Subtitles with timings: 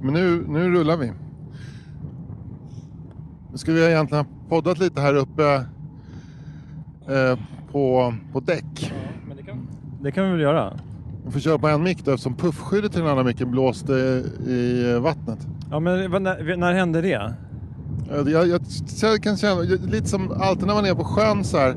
[0.00, 1.12] Men nu, nu rullar vi.
[3.52, 5.54] Nu skulle vi egentligen ha poddat lite här uppe
[7.08, 7.38] eh,
[7.72, 8.92] på, på däck.
[9.28, 9.68] Men det, kan,
[10.02, 10.72] det kan vi väl göra?
[11.26, 13.92] Vi får köra på en mick då eftersom puffskyddet till den andra micken blåste
[14.46, 15.46] i eh, vattnet.
[15.70, 17.34] Ja, men när, när hände det?
[18.10, 18.60] Jag, jag, jag,
[19.02, 21.76] jag kan känna, lite som alltid när man är på sjön så här,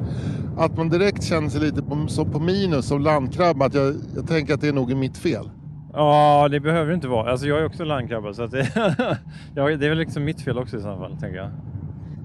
[0.57, 3.65] att man direkt känner sig lite på, som på minus som landkrabba.
[3.65, 5.49] Att jag, jag tänker att det är nog mitt fel.
[5.93, 7.31] Ja, det behöver det inte vara.
[7.31, 8.67] Alltså jag är också landkrabba så att det,
[9.55, 11.49] ja, det är väl liksom mitt fel också i så fall, tänker jag.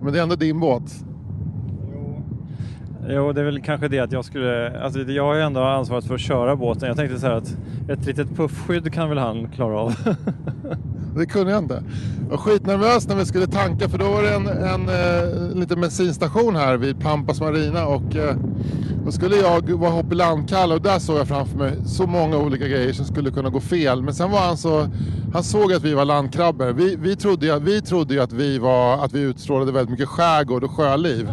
[0.03, 1.05] Men det är ändå din båt.
[3.09, 4.81] Jo, det är väl kanske det att jag skulle...
[4.81, 6.89] Alltså jag har ju ändå ansvaret för att köra båten.
[6.89, 7.57] Jag tänkte så här att
[7.89, 9.95] ett litet puffskydd kan väl han klara av.
[11.17, 11.83] Det kunde jag inte.
[12.23, 15.81] Jag var skitnervös när vi skulle tanka för då var det en, en, eh, liten
[15.81, 18.37] bensinstation här vid Pampas Marina och eh,
[19.07, 22.93] då skulle jag vara Hoppilandkalle och där såg jag framför mig så många olika grejer
[22.93, 24.03] som skulle kunna gå fel.
[24.03, 24.87] Men sen var han så,
[25.33, 26.73] han såg att vi var landkrabbor.
[26.73, 30.65] Vi, vi trodde ju, vi trodde att, vi var, att vi utstrålade väldigt mycket skärgård
[30.65, 31.29] och sjöliv.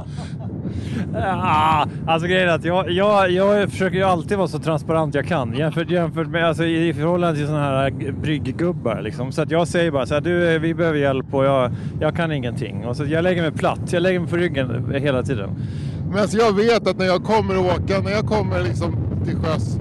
[1.16, 5.28] Ah, alltså grejen är att jag, jag, jag försöker ju alltid vara så transparent jag
[5.28, 9.02] kan jämfört, jämfört med, alltså, i förhållande till sådana här brygggubbar.
[9.02, 9.32] Liksom.
[9.32, 12.32] Så att jag säger bara så här, du vi behöver hjälp och jag, jag kan
[12.32, 12.86] ingenting.
[12.86, 15.50] Och så jag lägger mig platt, jag lägger mig på ryggen hela tiden.
[16.14, 19.78] Men alltså jag vet att när jag kommer åka, när jag kommer liksom till sjöss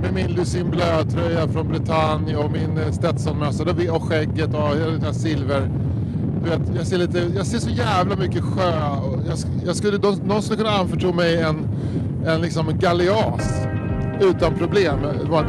[0.00, 5.12] med min Lucien Bleu-tröja från Bretagne och min eh, Stetsonmössa och skägget och den här
[5.12, 5.70] silver.
[6.44, 8.72] Du vet, jag, ser lite, jag ser så jävla mycket sjö.
[9.26, 11.68] Jag, jag skulle, de, någon skulle kunna anförtro mig en,
[12.26, 13.66] en, liksom galeas
[14.20, 14.98] utan problem.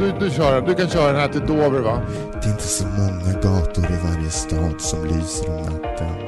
[0.00, 2.00] Du, du, kör, du kan köra den här till Dover va?
[2.32, 6.27] Det är inte så många gator i varje stad som lyser om natten.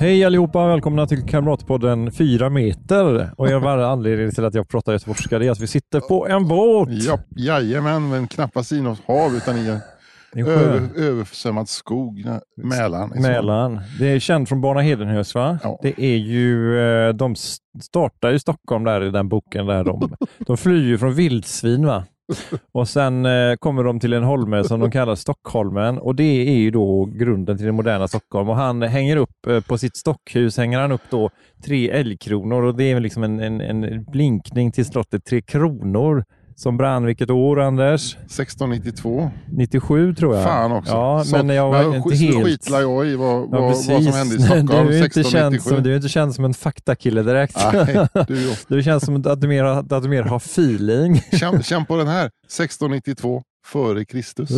[0.00, 3.30] Hej allihopa, välkomna till Kamratpodden 4 meter.
[3.36, 6.28] Och en varje anledning till att jag pratar göteborgska det är att vi sitter på
[6.28, 6.88] en båt.
[6.90, 12.24] Ja, jajamän, men knappast i något hav utan i en över, översvämmad skog.
[12.56, 13.10] Mälaren.
[13.14, 13.20] så.
[13.20, 13.80] Mälaren.
[13.98, 15.58] Det är känt från Barna Hedenhös va?
[15.62, 15.78] Ja.
[15.82, 17.34] Det är ju, eh, de
[17.82, 22.04] startar i Stockholm där i den boken där de, de flyr ju från vildsvin va?
[22.72, 25.98] Och sen eh, kommer de till en holme som de kallar Stockholmen.
[25.98, 28.48] Och det är ju då grunden till det moderna Stockholm.
[28.48, 31.30] Och han hänger upp eh, på sitt stockhus hänger han upp då
[31.64, 32.62] tre älgkronor.
[32.62, 36.24] Och det är liksom en, en, en blinkning till slottet Tre Kronor
[36.60, 38.14] som brann vilket år Anders?
[38.16, 39.30] 1692.
[39.52, 40.44] 97 tror jag.
[40.44, 40.92] Fan också.
[40.92, 42.44] Ja, Så- men jag var men inte helt...
[42.44, 45.70] skitlar jag i vad, Ja, vad, som hände i Stockholm du, är inte känd 1697.
[45.74, 47.56] som, du är inte känd som en faktakille direkt.
[47.72, 51.20] Nej, du, Du känns som att du mer, att du mer har feeling.
[51.32, 52.24] känn, känn på den här.
[52.26, 54.48] 1692 före Kristus.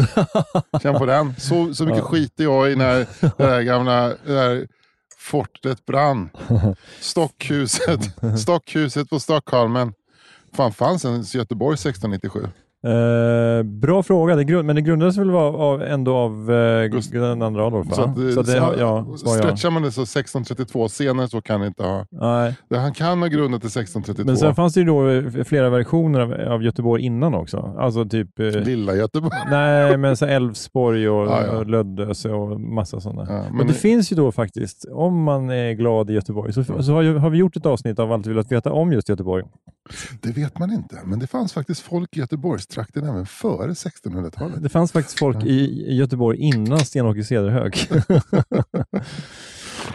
[0.83, 1.35] Känn på den.
[1.39, 2.05] Så, så mycket Ja.
[2.05, 4.67] skiter jag i när det där gamla det där
[5.19, 6.31] fortet brann.
[7.01, 8.01] Stockhuset,
[8.39, 9.93] stockhuset på Stockholmen.
[10.55, 12.53] Fan fanns ens Göteborg 1697?
[12.85, 17.13] Eh, bra fråga, det grund, men det grundades väl av, av, ändå av eh, Gust-
[17.13, 17.89] den andra Adolf?
[17.89, 17.95] va?
[17.95, 19.39] Så att, det- Så det, så- ja, var jag.
[19.39, 22.07] stretchar man det så 1632, senare så kan det inte ha.
[22.11, 22.57] Nej.
[22.69, 24.27] Det, han kan ha grundat till 1632.
[24.27, 27.75] Men sen fanns det ju då eh, flera versioner av, av Göteborg innan också.
[27.79, 29.33] Alltså typ eh, Lilla Göteborg.
[29.51, 31.53] Nej, men så Älvsborg och, Ja, ja.
[31.57, 33.27] och Lödöse och massa sådana.
[33.29, 36.65] Ja, Men men det finns ju då faktiskt, om man är glad i Göteborg, så,
[36.65, 39.45] så har, har vi gjort ett avsnitt av Allt vi velat veta om just Göteborg.
[40.23, 40.99] det vet man inte.
[41.05, 42.21] Men det fanns faktiskt folk i
[42.73, 44.63] Göteborgstrakten även före 1600-talet.
[44.63, 47.89] Det fanns faktiskt folk i, Göteborg innan Sten-Åke Cederhök.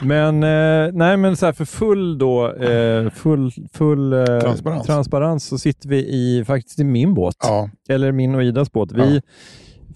[0.02, 4.86] men eh, nej, men så här för full då, eh, full, full eh, Transparens.
[4.86, 7.36] transparens så sitter vi i faktiskt i min båt.
[7.40, 8.92] Ja, Eller min och Idas båt.
[8.92, 9.22] Vi, Ja.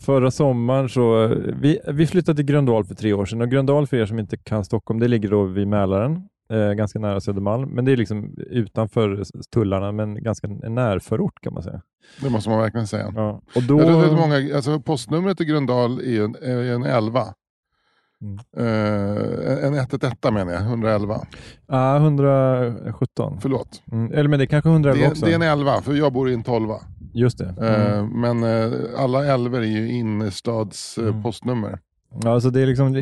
[0.05, 1.27] Förra sommaren så,
[1.61, 4.37] vi, vi flyttade till Gröndal för tre år sedan och Gröndal för er som inte
[4.37, 8.35] kan Stockholm, det ligger då vid Mälaren, eh, ganska nära Södermalm, men det är liksom
[8.37, 11.81] utanför tullarna, men ganska en närförort kan man säga.
[12.21, 13.13] det måste man verkligen säga.
[13.15, 13.41] Ja.
[13.55, 17.23] Och då, Jag många, alltså postnumret i Gröndal är en, är en 11.
[18.21, 18.39] Mm.
[18.57, 21.25] Eh, en 111 menar jag, 111.
[21.67, 23.37] Ja, 117.
[23.41, 23.81] Förlåt.
[23.91, 24.11] Mm.
[24.13, 25.25] Eller men det är kanske 111 Det, är- också.
[25.25, 26.69] det är en 11, för jag bor i en 12.
[27.13, 27.55] Just det.
[27.61, 28.21] Eh, Mm.
[28.21, 31.23] Men eh, alla 11 är ju innerstads Mm.
[31.23, 31.79] postnummer.
[32.23, 32.95] Ja, alltså det är liksom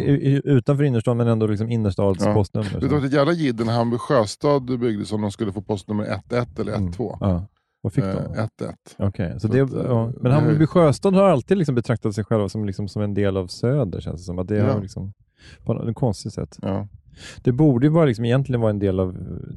[0.43, 2.33] utanför innerstan men ändå liksom innerstads Ja.
[2.33, 2.69] postnummer.
[2.69, 6.03] Vet du vad ett jävla jidder när Hamburg sjöstad byggdes om de skulle få postnummer
[6.03, 7.13] 11 eller 12?
[7.21, 7.33] Mm.
[7.35, 7.45] Ja.
[7.81, 8.33] Vad fick Eh, de?
[8.33, 8.75] 11.
[8.97, 10.05] Okej, så så det, att, eh, ja.
[10.05, 13.37] Men det- Hammarby Sjöstad har alltid liksom betraktat sig själva som, liksom, som en del
[13.37, 14.39] av Söder, känns det som.
[14.39, 14.73] Att det Ja.
[14.73, 15.13] har liksom,
[15.65, 16.57] på något konstigt sätt.
[16.61, 16.87] Ja.
[17.43, 19.15] Det borde ju bara liksom, egentligen vara en del av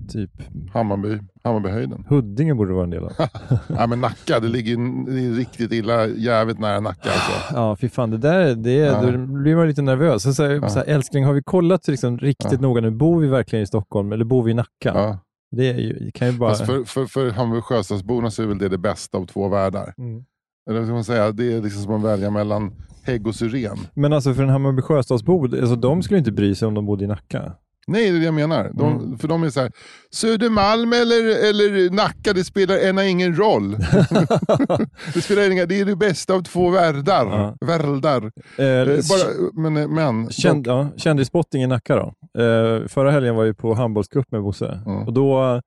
[0.08, 0.30] typ
[0.72, 2.04] Hammarby, Hammarbyhöjden.
[2.08, 3.12] Huddinge borde vara en del av.
[3.68, 4.76] ja, men Nacka, det ligger
[5.12, 7.54] det är riktigt illa, jävligt nära Nacka alltså.
[7.54, 8.10] Ja, fy fan.
[8.10, 9.02] Det där, det, Ja.
[9.02, 10.22] då blir man lite nervös.
[10.22, 10.68] Så, så, här, Ja.
[10.68, 12.58] så här, älskling, har vi kollat liksom, riktigt Ja.
[12.60, 12.90] noga nu?
[12.90, 14.68] Bor vi verkligen i Stockholm eller bor vi i Nacka?
[14.84, 15.18] Ja.
[15.56, 16.50] Det, ju, kan ju bara...
[16.50, 19.94] Fast för, för, för Hammarby sjöstadsborna så är väl det det bästa av två världar.
[19.98, 20.24] Mm.
[20.70, 21.32] Eller ska man säga?
[21.32, 22.72] Det är liksom som att välja mellan
[23.04, 23.78] hägg och syren.
[23.94, 27.04] Men alltså för en Hammarby Sjöstadsbo, alltså, de skulle inte bry sig om de bodde
[27.04, 27.52] i Nacka.
[27.86, 28.70] Nej, det är det jag menar.
[28.74, 29.18] De, Mm.
[29.18, 29.72] För de är så här,
[30.14, 33.70] Södermalm eller, eller Nacka, det spelar ena ingen roll.
[35.14, 37.26] det spelar ingen det är det bästa av två världar.
[37.26, 37.56] Ja.
[37.66, 38.30] Världar.
[38.58, 42.12] Eh, Eh, bara, men, men Känd, ja, kändisspotting i Nacka då.
[42.42, 45.02] Eh, förra helgen var jag på handbollscup med Bosse Mm.
[45.06, 45.60] och då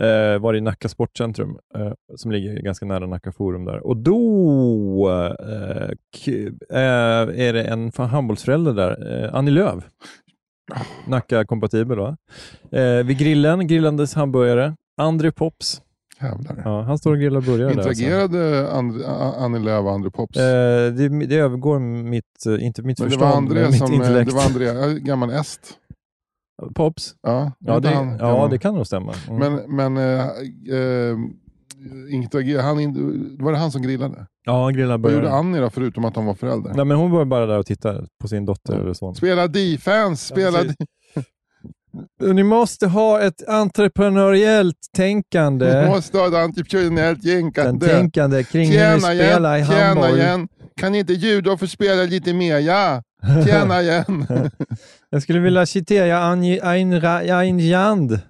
[0.00, 3.86] eh, var det i Nacka Sportcentrum eh, som ligger ganska nära Nacka Forum där.
[3.86, 5.90] Och då eh,
[6.70, 9.84] eh, är det en handbollsförälder där, eh, Annie Lööf.
[11.06, 12.16] Nacka-kompatibel va?
[13.04, 14.74] Vid grillen, grillandes hamburgare.
[14.96, 15.82] André Pops.
[16.20, 16.62] jävlar.
[16.64, 17.88] Ja, han står och grillar burgare där.
[17.88, 18.02] alltså.
[18.04, 20.36] Interagerade And, A- Annie Lööf och André Pops?
[20.38, 22.24] Eh, det, det övergår mitt,
[22.60, 24.30] inte mitt men det förstånd, var André men mitt som, intellekt.
[24.30, 25.60] det var André, gammal est.
[26.74, 27.14] Pops?
[27.22, 29.14] Ja, Ja, det, han, ja det kan nog stämma.
[29.28, 29.38] Mm.
[29.66, 31.16] Men, men äh,
[32.12, 32.76] interagerade, han,
[33.38, 34.26] var det han som grillade?
[34.46, 36.72] ja, han grillar Vad gjorde Annie då, förutom att han var förälder?
[36.74, 38.80] Nej, men hon var bara där och tittade på sin dotter Ja.
[38.80, 39.14] eller son.
[39.14, 40.76] Spela defense, spela precis.
[42.22, 45.80] Ni måste ha ett entreprenöriellt tänkande.
[45.82, 47.86] Du måste ha ett entreprenöriellt tänkande.
[47.88, 50.18] tänkande kring hur Tjäna ni spelar i igen, tjäna handboll.
[50.18, 50.48] igen.
[50.76, 52.58] Kan inte judo få spela lite mer?
[52.58, 53.02] Ja,
[53.46, 54.26] tjäna igen.
[55.12, 58.10] Jag skulle vilja citera Ayn Ayn Rand.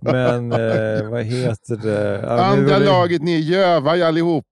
[0.00, 2.20] Men eh, vad heter det?
[2.22, 4.44] Ja, Andra det- laget, ni är gövar allihopa.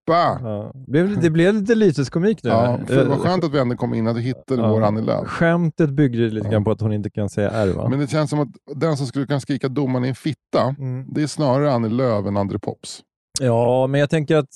[0.43, 0.73] Ja.
[1.21, 2.51] Det blev lite lyteskomik nu.
[2.51, 4.69] Ja, det var skönt att vi ändå kom in du hittade Ja.
[4.71, 5.27] vår Annie Lööf.
[5.29, 6.51] Skämtet byggde lite Ja.
[6.53, 7.89] grann på att hon inte kan säga R va?
[7.89, 11.07] Men det känns som att den som skulle kunna skrika domaren är en fitta, Mm.
[11.15, 13.01] det är snarare Annie Lööf än André Pops.
[13.41, 14.49] Ja, men jag tänker att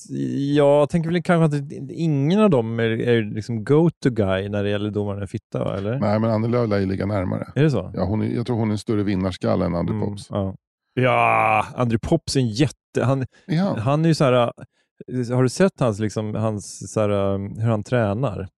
[0.55, 4.71] jag tänker väl kanske att ingen av dem är, är liksom go-to guy när det
[4.71, 5.99] gäller domaren fitta, eller?
[5.99, 7.49] Nej, men Annie Lööf lär ju ligga närmare.
[7.55, 7.91] Är det så?
[7.95, 10.27] Ja, hon är, jag tror hon är en större vinnarskalle än André Mm, Pops.
[10.31, 10.55] ja.
[10.95, 13.03] ja, André Pops är en jätte...
[13.03, 14.05] Han, Är han?
[14.05, 14.53] är ju så här...
[15.35, 17.09] Har du sett hans, liksom, hans så här,
[17.61, 18.49] hur han tränar?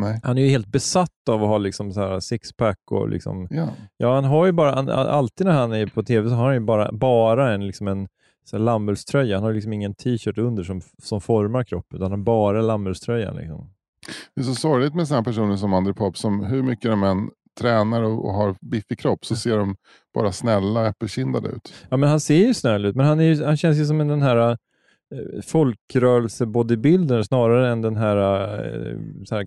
[0.00, 0.20] Nej.
[0.22, 3.46] Han är ju helt besatt av att ha liksom, så här, sixpack och liksom...
[3.50, 3.68] Ja.
[3.96, 4.74] Ja, han har ju bara...
[4.74, 7.88] Han, alltid när han är på tv så har han ju bara, bara en, liksom
[7.88, 8.08] en
[8.44, 8.56] så.
[8.56, 13.36] Han har liksom ingen t-shirt under som, som formar kroppen, utan han bara lammullströjan.
[13.36, 13.70] Liksom.
[14.34, 17.30] Det är så sorgligt med sådana personer som André Pops, som hur mycket de än
[17.60, 19.76] tränar och, och har biffig kropp så ser de
[20.14, 21.74] bara snälla äppelkindade ut.
[21.88, 24.00] Ja, men han ser ju snäll ut, men han, är ju, han känns ju som
[24.00, 24.58] en den här
[25.46, 29.46] folkrörelse-bodybuilder snarare än den här, äh, så här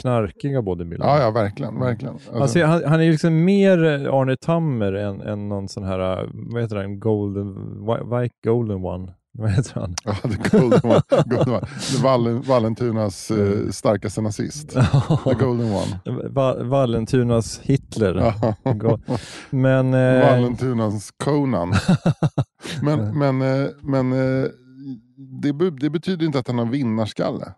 [0.00, 1.08] knarkiga bodybuildern.
[1.08, 1.80] Ja, ja verkligen.
[1.80, 2.14] verkligen.
[2.34, 3.78] Alltså, Han, han, han är ju liksom mer
[4.08, 7.54] Arne Tammer än, än någon sån här, vad heter han, golden,
[7.86, 9.12] Whi- white golden one.
[9.38, 9.94] Vad heter han?
[10.04, 11.02] ja, the golden one.
[11.26, 11.66] golden one.
[12.02, 14.68] Wallen, Vallentunas eh, starkaste nazist.
[15.24, 16.28] The golden one.
[16.28, 18.34] Va- Vallentunas Hitler.
[19.50, 19.94] Men...
[19.94, 21.72] Eh, Vallentunas Conan.
[22.82, 24.48] Men, men, eh, men eh,
[25.22, 27.54] det, det betyder inte att han har vinnarskalle.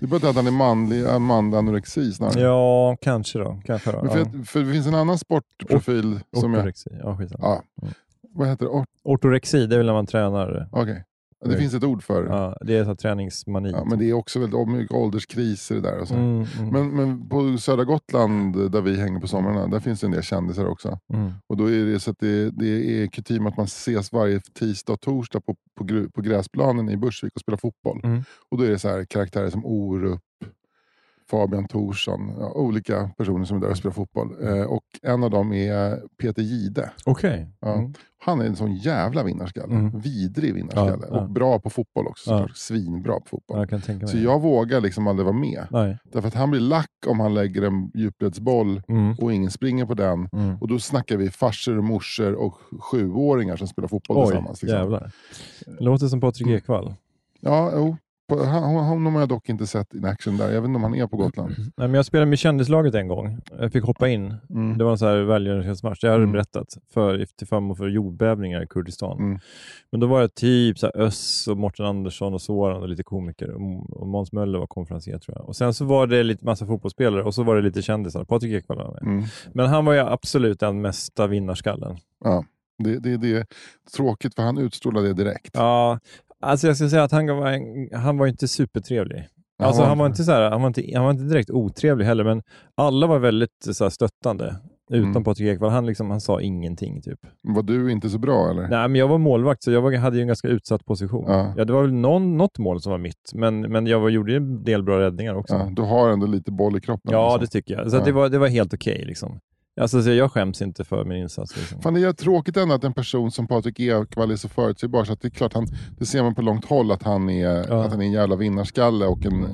[0.00, 2.40] Det betyder att han är manlig, äh, manlig anorexi snarare.
[2.40, 3.60] ja, kanske då.
[3.64, 4.08] Kanske då.
[4.08, 4.22] För, ja.
[4.22, 6.60] att, för det finns en annan sportprofil som jag...
[6.60, 6.90] Ortorexi.
[7.02, 7.44] Ja, skitsamma.
[7.44, 7.62] Ja.
[7.82, 7.94] Mm.
[8.34, 8.70] Vad heter det?
[8.70, 10.68] Or- Ortorexi, det är väl när man tränar.
[10.72, 11.04] Okej.
[11.40, 11.58] Det Mm.
[11.60, 12.28] finns ett ord för det.
[12.30, 13.70] Ja, det är så träningsmani.
[13.70, 15.98] Ja, men det är också väldigt mycket ålderskriser där.
[16.00, 16.14] Och så.
[16.14, 20.06] Mm, mm, Men, men på södra Gotland där vi hänger på somrarna, där finns det
[20.06, 20.98] en del kändisar också.
[21.14, 21.32] mm.
[21.48, 24.92] Och då är det så att det, det är kutym att man ses varje tisdag
[24.92, 28.00] och torsdag på, på, på gräsplanen i Bursvik och spelar fotboll.
[28.04, 28.22] Mm.
[28.50, 30.20] Och då är det så här karaktärer som Orup,
[31.30, 34.36] Fabian Thorsson, ja, olika personer som är där och spelar fotboll.
[34.42, 36.90] Eh, och en av dem är Peter Gide.
[37.06, 37.48] Okej.
[37.60, 37.74] Ja.
[37.74, 37.94] Mm.
[38.18, 39.74] Han är en sån jävla vinnarskalle.
[39.74, 40.00] Mm.
[40.00, 41.06] Vidrig vinnarskalle.
[41.10, 41.20] Ja.
[41.20, 42.30] Och bra på fotboll också.
[42.30, 42.48] Ja.
[42.54, 43.66] Svinbra på fotboll.
[43.70, 44.08] Jag.
[44.08, 45.66] Så jag vågar liksom aldrig vara med.
[45.70, 45.98] Nej.
[46.04, 49.14] Därför att han blir lack om han lägger en djupledsboll Mm.
[49.20, 50.28] och ingen springer på den.
[50.32, 50.56] Mm.
[50.60, 54.62] Och då snackar vi farsor och morsor och sjuåringar som spelar fotboll Oj, tillsammans.
[54.62, 54.78] Liksom.
[54.78, 55.10] jävlar.
[55.80, 56.94] Låter som Patrik Ekwall.
[57.40, 57.96] Ja, jo.
[58.28, 60.52] På, honom har jag dock inte sett in action där.
[60.52, 61.54] Jag vet inte om han är på Gotland.
[61.58, 63.38] Nej, men jag spelade med kändislaget en gång.
[63.58, 64.34] Jag fick hoppa in.
[64.50, 64.78] Mm.
[64.78, 66.04] Det var en sån här välgörenhetsmatch.
[66.04, 66.32] Jag Mm.
[66.32, 69.18] berättat för, till förmån för jordbävningar i Kurdistan.
[69.18, 69.38] Mm.
[69.90, 73.02] Men då var det typ så här Öss och Mårten Andersson och Soran och lite
[73.02, 73.50] komiker.
[73.50, 75.48] Och, och Måns Möller var konferencier tror jag.
[75.48, 78.24] Och sen så var det lite massa fotbollsspelare och så var det lite kändisar.
[78.24, 79.02] Patrik Ekwall var med.
[79.02, 79.24] Mm.
[79.52, 81.96] Men han var ju absolut den mesta vinnarskallen.
[82.24, 82.44] Ja.
[82.78, 83.46] Det, det, det är
[83.96, 85.50] tråkigt för han utstrålar det direkt.
[85.54, 85.98] Ja,
[86.46, 89.26] alltså jag ska säga att han var, en- han var inte supertrevlig.
[89.58, 92.04] Ja, Alltså, han var inte så här, han, var inte, han var inte direkt otrevlig
[92.04, 92.42] heller, men
[92.74, 94.56] alla var väldigt så här, stöttande.
[94.90, 95.24] Utom Mm.
[95.24, 95.70] Patrik Ekwall.
[95.70, 97.02] Han, liksom, han sa ingenting.
[97.02, 97.18] typ.
[97.42, 98.62] Var du inte så bra eller?
[98.62, 101.24] Nej, men jag var målvakt, så jag var, hade ju en ganska utsatt position.
[101.28, 101.54] Ja.
[101.56, 101.64] Ja.
[101.64, 104.64] det var väl någon, något mål som var mitt, men, men jag var, gjorde en
[104.64, 105.54] del bra räddningar också.
[105.54, 107.12] Ja, Ja, du har ändå lite boll i kroppen.
[107.12, 107.46] det liksom.
[107.46, 107.90] tycker jag.
[107.90, 108.04] Så Ja.
[108.04, 109.04] det, var, det var helt okej.
[109.06, 109.38] liksom.
[109.80, 111.56] Alltså, så jag skäms inte för min insats.
[111.56, 111.80] Liksom.
[111.80, 115.04] Fan, det är tråkigt ändå att en person som Patrik Ekwall är så förutsägbar.
[115.04, 115.66] Så att det är klart, han,
[115.98, 117.84] det ser man på långt håll att han är, Ja.
[117.84, 119.06] att han är en jävla vinnarskalle.
[119.06, 119.46] Och en,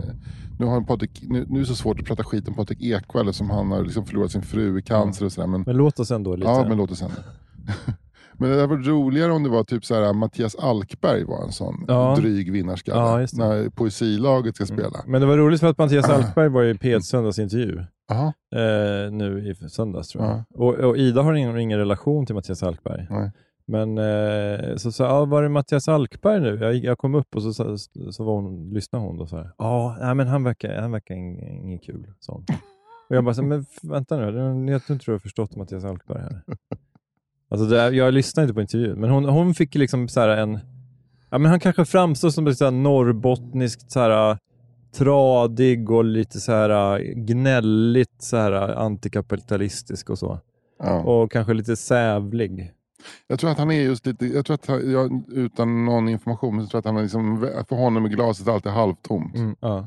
[0.59, 3.33] nu, har Patrik, nu, nu är det så svårt att prata skit om Patrik Ekwall
[3.35, 5.49] som han har liksom förlorat sin fru i cancer och sådär.
[5.49, 6.49] Men, Men låt oss ändå lite...
[6.51, 7.17] ja, men låt oss hända.
[8.39, 11.53] Men det hade varit roligare om det var typ så här, Mattias Alkberg var en
[11.53, 12.17] sån Ja.
[12.21, 13.01] dryg vinnarskalle.
[13.01, 15.01] Ja, när poesilaget ska spela.
[15.07, 17.83] Men det var roligt för att Mattias Alkberg var i P1 söndagsintervju.
[18.55, 20.33] Eh, nu i söndags tror jag.
[20.33, 20.45] Ja.
[20.55, 23.07] Och, och Ida har ingen, ingen relation till Mattias Alkberg.
[23.11, 23.31] Nej.
[23.67, 26.59] Men eh, så sa ja, var det Mattias Alkberg nu?
[26.61, 27.77] Jag, jag kom upp och så, så,
[28.13, 29.51] så var hon, lyssnade hon då så här.
[29.59, 32.07] Ja, men han verkar, han verkar ing- inget kul.
[32.29, 32.45] hon.
[33.09, 36.19] Och jag bara, så, men vänta nu, jag tror inte du har förstått Mattias Alkberg
[36.21, 36.43] här.
[37.51, 40.59] Alltså det, är- jag lyssnade inte på intervjun, men hon, hon fick liksom så en,
[41.31, 44.39] ja men han kanske framstår som så här norrbottniskt så här
[44.95, 50.41] tradig och lite så här gnälligt så här antikapitalistisk och så.
[50.79, 51.01] ja.
[51.01, 52.73] Och kanske lite sävlig.
[53.27, 56.63] Jag tror att han är just lite, jag tror att han, jag, utan någon information,
[56.63, 59.37] så tror jag att han är liksom, för honom är glaset alltid halvtomt.
[59.37, 59.87] Mm, ja.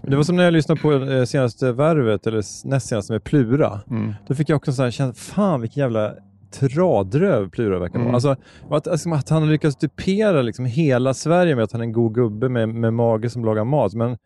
[0.00, 3.24] Men det var som när jag lyssnade på eh, senaste värvet, eller näst senaste med
[3.24, 3.80] Plura.
[3.90, 4.14] Mm.
[4.26, 6.14] Då fick jag också en känsla, fan vilken jävla
[6.50, 8.02] tradröv Plura verkar vara.
[8.02, 8.14] Mm.
[8.14, 8.36] Alltså,
[8.70, 11.92] att, alltså, att han har lyckats dupera liksom hela Sverige med att han är en
[11.92, 13.94] god gubbe med, med mage som lagar mat.
[13.94, 14.16] Men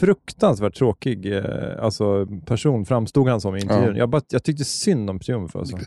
[0.00, 3.92] fruktansvärt tråkig eh, alltså, person framstod han som i intervjun.
[3.94, 3.98] Ja.
[3.98, 5.56] Jag, bara, jag tyckte synd om Triumf.
[5.56, 5.78] Alltså.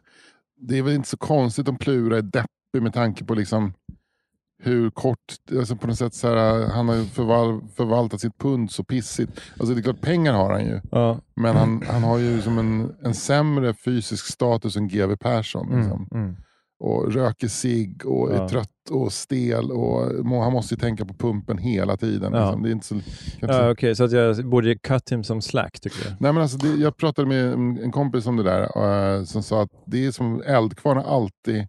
[0.61, 3.73] Det är väl inte så konstigt om Plura är deppig med tanke på liksom
[4.63, 5.17] hur kort,
[5.57, 9.41] alltså på något sätt så här, han har förval, förvaltat sitt pund så pissigt.
[9.59, 10.81] Alltså det är klart pengar har han ju.
[10.91, 11.19] Ja.
[11.35, 15.79] Men han, han har ju som en, en sämre fysisk status än GW Persson.
[15.79, 16.07] Liksom.
[16.11, 16.35] Mm, mm.
[16.79, 18.49] Och röker cigg och är Ja.
[18.49, 19.71] trött och stel.
[19.71, 22.33] Och må- han måste ju tänka på pumpen hela tiden.
[22.33, 22.45] Ja.
[22.45, 22.63] Liksom.
[22.63, 22.99] Det är inte så,
[23.39, 26.09] Ja, Okej, så att jag borde cut him som slack tycker du?
[26.19, 28.61] Nej, men alltså det, jag pratade med en kompis om det där
[29.17, 31.67] eh, som sa att det är som Eldkvarn har alltid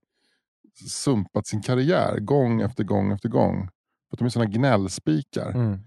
[0.88, 3.68] sumpat sin karriär gång efter gång efter gång.
[4.08, 5.50] För att de är sådana gnällspikar.
[5.50, 5.78] Mm.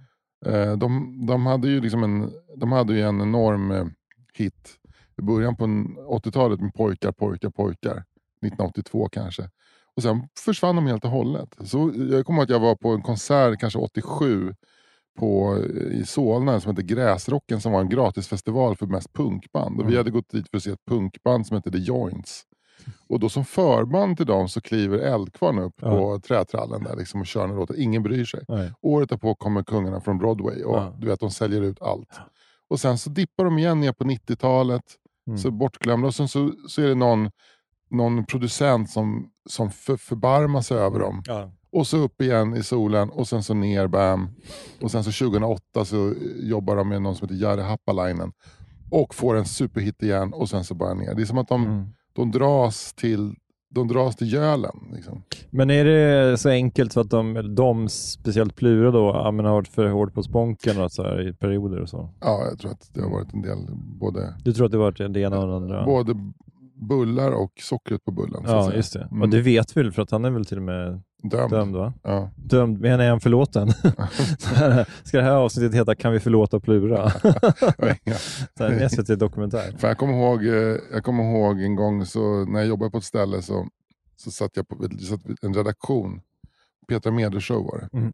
[0.46, 3.86] Eh, de, de hade ju liksom en, de hade ju en enorm eh,
[4.34, 4.70] hit
[5.17, 8.03] i början på en- 80-talet med Pojkar, pojkar, pojkar.
[8.41, 9.50] 1982 kanske.
[9.95, 11.55] Och sen försvann de helt och hållet.
[11.63, 14.53] Så jag kommer ihåg att jag var på en konsert, kanske 87,
[15.19, 19.75] på, eh, i Solna som heter Gräsrocken som var en gratisfestival för mest punkband.
[19.79, 19.97] Och vi Mm.
[19.97, 22.43] hade gått dit för att se ett punkband som hette The Joints.
[23.09, 25.89] Och då som förband till dem så kliver Eldkvarn upp Ja.
[25.89, 27.71] på trätrallen där liksom och kör en låt.
[27.77, 28.43] Ingen bryr sig.
[28.47, 28.71] Nej.
[28.81, 30.95] Året därpå kommer Kungarna från Broadway och Ja.
[30.97, 32.19] du vet, de säljer ut allt.
[32.69, 34.81] Och sen så dippar de igen ner på 90-talet,
[35.27, 35.37] Mm.
[35.37, 36.07] så bortglömda.
[36.07, 37.29] Och sen så, så är det någon,
[37.95, 41.23] någon producent som, som för, förbarmar sig över dem.
[41.25, 41.51] Ja.
[41.71, 44.29] Och så upp igen i solen och sen så ner, bam.
[44.81, 48.31] Och sen så 2008 så jobbar de med någon som heter Jari Happalainen.
[48.91, 51.15] Och får en superhit igen och sen så bara ner.
[51.15, 51.85] Det är som att de, Mm.
[52.13, 53.35] de dras till
[53.69, 54.75] de dras till gölen.
[54.93, 55.23] Liksom.
[55.49, 59.87] Men är det så enkelt så att de, de speciellt Plura då, har varit för
[59.89, 62.09] hård på sponken och så här, i perioder och så?
[62.21, 63.57] Ja, jag tror att det har varit en del
[63.99, 65.85] både Du tror att det var det ena och det andra?
[65.85, 66.15] Både
[66.88, 68.44] bullar och sockret på bullen.
[68.46, 69.01] Ja, just det.
[69.01, 69.22] Mm.
[69.22, 71.51] Och det vet vi väl för att han är väl till och med Dömd.
[71.51, 71.94] dömd va?
[72.04, 72.30] Ja.
[72.36, 73.72] Dömd, men är han förlåten?
[75.04, 77.10] Ska det här avsnittet heta Kan vi förlåta Plura?
[77.10, 79.77] Så här, En SVT-dokumentär.
[79.77, 82.98] För jag, kommer ihåg, eh, jag kommer ihåg en gång så, när jag jobbade på
[82.98, 83.68] ett ställe så,
[84.15, 84.75] så satt jag på
[85.10, 86.22] satt en redaktion.
[86.88, 87.98] Petra Mede show var det.
[87.98, 88.13] Mm.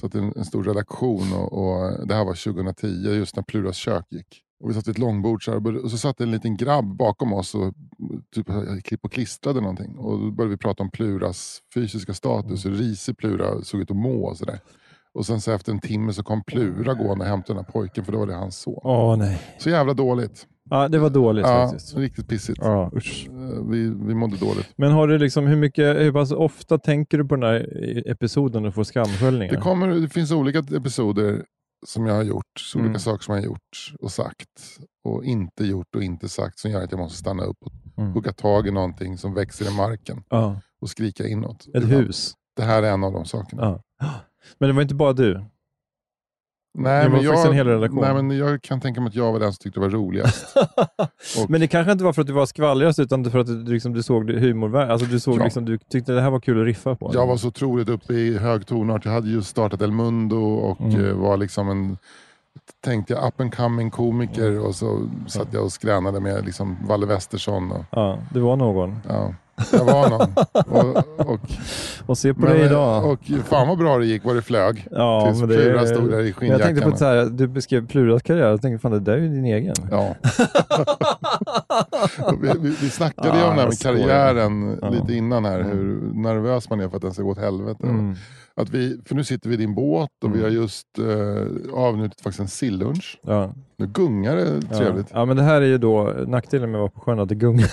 [0.00, 3.76] Så att en, en stor redaktion och, och det här var 2010, just när Pluras
[3.76, 4.42] kök gick.
[4.60, 7.32] Och vi satt vid ett långbord så här, och så satt en liten grabb bakom
[7.32, 7.74] oss och
[8.34, 8.46] typ
[8.84, 9.96] klipp och klistrade någonting.
[9.98, 13.96] Och då började vi prata om Pluras fysiska status, hur risig Plura såg ut att
[13.96, 14.58] må och sådär.
[15.14, 18.04] Och sen så efter en timme så kom Plura gående och hämtade den här pojken
[18.04, 18.80] för då var det hans son.
[18.82, 19.42] Åh nej.
[19.58, 20.46] Så jävla dåligt.
[20.70, 21.96] Ja, det var dåligt Ja, faktiskt.
[21.96, 22.58] riktigt pissigt.
[22.62, 23.28] Ja, usch.
[23.30, 24.68] Eh, Vi, vi mådde dåligt.
[24.76, 27.66] Men har du liksom, hur, mycket, hur pass ofta tänker du på den här
[28.10, 29.54] episoden och får skamsköljningar?
[29.54, 31.44] Det, kommer, det finns olika episoder
[31.86, 32.98] som jag har gjort, olika Mm.
[32.98, 34.48] saker som jag har gjort och sagt
[35.04, 38.12] och inte gjort och inte sagt som gör att jag måste stanna upp och Mm.
[38.12, 41.66] hugga tag i någonting som växer i marken Ja, och skrika inåt.
[41.74, 42.32] ett hus.
[42.56, 43.62] Det här är en av de sakerna.
[43.98, 44.10] Ja.
[44.58, 45.44] Men det var inte bara du.
[46.78, 48.00] Nej, Det men jag, en hel relation.
[48.00, 50.56] Nej, men jag kan tänka mig att jag var den som tyckte det var roligast.
[51.42, 53.64] Och- Men det kanske inte var för att du var skvallrigast utan för att du,
[53.72, 54.92] liksom, du såg humorvärde.
[54.92, 55.44] Alltså du, såg, Ja.
[55.44, 57.10] liksom, du tyckte det här var kul att riffa på.
[57.14, 59.04] Jag var så otroligt uppe i hög tonart.
[59.04, 61.04] Jag hade just startat El Mundo och Mm.
[61.04, 61.96] eh, var liksom en
[62.84, 64.62] tänkte jag up and coming komiker Mm.
[64.64, 67.72] och så satt jag och skränade med liksom Valle Westersson.
[67.72, 69.00] Och, Ja, du var någon.
[69.08, 69.34] ja,
[69.72, 70.32] jag var någon.
[70.66, 71.40] och, och,
[72.06, 73.04] Och se på men, dig eh, idag.
[73.12, 74.86] och fan vad bra det gick vad det flög.
[74.90, 76.90] ja, tills men det, Plura stod där i men jag tänkte skinnjackan.
[76.92, 79.44] på så här, du beskrev Pluras karriär jag tänkte fan det där är ju din
[79.44, 79.74] egen.
[79.90, 80.14] Ja.
[82.40, 84.88] vi, vi, vi snackade ju Ja, om det här med karriären Ja.
[84.90, 85.70] lite innan här, Mm.
[85.78, 87.86] hur nervös man är för att den ska gå åt helvete.
[87.86, 88.14] Mm.
[88.54, 90.42] Att vi, för nu sitter vi i din båt och vi Mm.
[90.42, 93.18] har just uh, avnjutit faktiskt en sillunch.
[93.22, 93.54] Ja.
[93.82, 95.06] Nu gungar det trevligt.
[95.10, 95.18] Ja.
[95.18, 97.34] ja, men det här är ju då nackdelen med att vara på sjön, att det
[97.34, 97.70] gungar.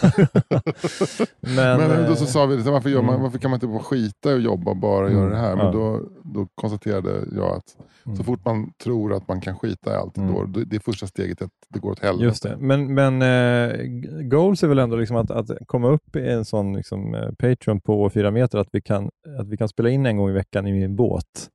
[1.56, 3.24] men, Men, då eh, så sa vi, varför, gör man, mm.
[3.24, 5.56] varför kan man inte bara skita och jobba och bara Mm, göra det här?
[5.56, 5.72] Men ja.
[5.72, 7.76] då, då konstaterade jag att
[8.06, 8.18] Mm.
[8.18, 10.34] så fort man tror att man kan skita i allt, Mm.
[10.34, 12.26] då, det är första steget att det går åt helvete.
[12.26, 12.58] Just det.
[12.60, 13.86] Men, men eh,
[14.24, 17.82] goals är väl ändå liksom att, att komma upp i en sån liksom, eh, Patreon
[17.82, 20.68] på fyra meter, att vi, kan, att vi kan spela in en gång i veckan
[20.68, 21.50] i min båt.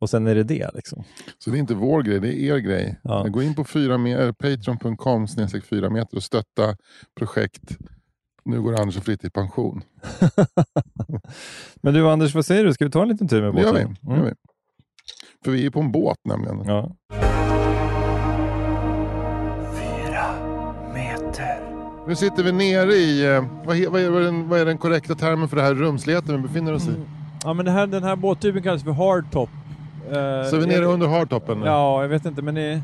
[0.00, 0.70] Och sen är det det.
[0.74, 1.04] Liksom.
[1.38, 3.00] Så det är inte vår grej, det är er grej.
[3.02, 3.26] Ja.
[3.28, 3.98] Gå in på fyra
[4.32, 6.76] patreon.com snedstreck fyra meter och stötta
[7.18, 7.76] projekt
[8.44, 9.82] Nu går Anders och Fritt i pension.
[11.82, 12.72] Men du Anders, vad säger du?
[12.72, 13.96] Ska vi ta en liten tur med Det gör båten?
[14.00, 14.08] vi.
[14.08, 14.32] Det gör vi.
[15.44, 16.64] För vi är på en båt nämligen.
[16.64, 16.96] Ja.
[22.08, 25.14] Nu sitter vi nere i, eh, vad, är, vad, är den, vad är den korrekta
[25.14, 26.94] termen för det här rumsligheten vi befinner oss i?
[27.44, 29.50] ja, men det här, den här båttypen kallas för hardtop.
[30.50, 31.66] Så vi är nere under hardtoppen nu?
[31.66, 32.80] Ja, jag vet inte, men i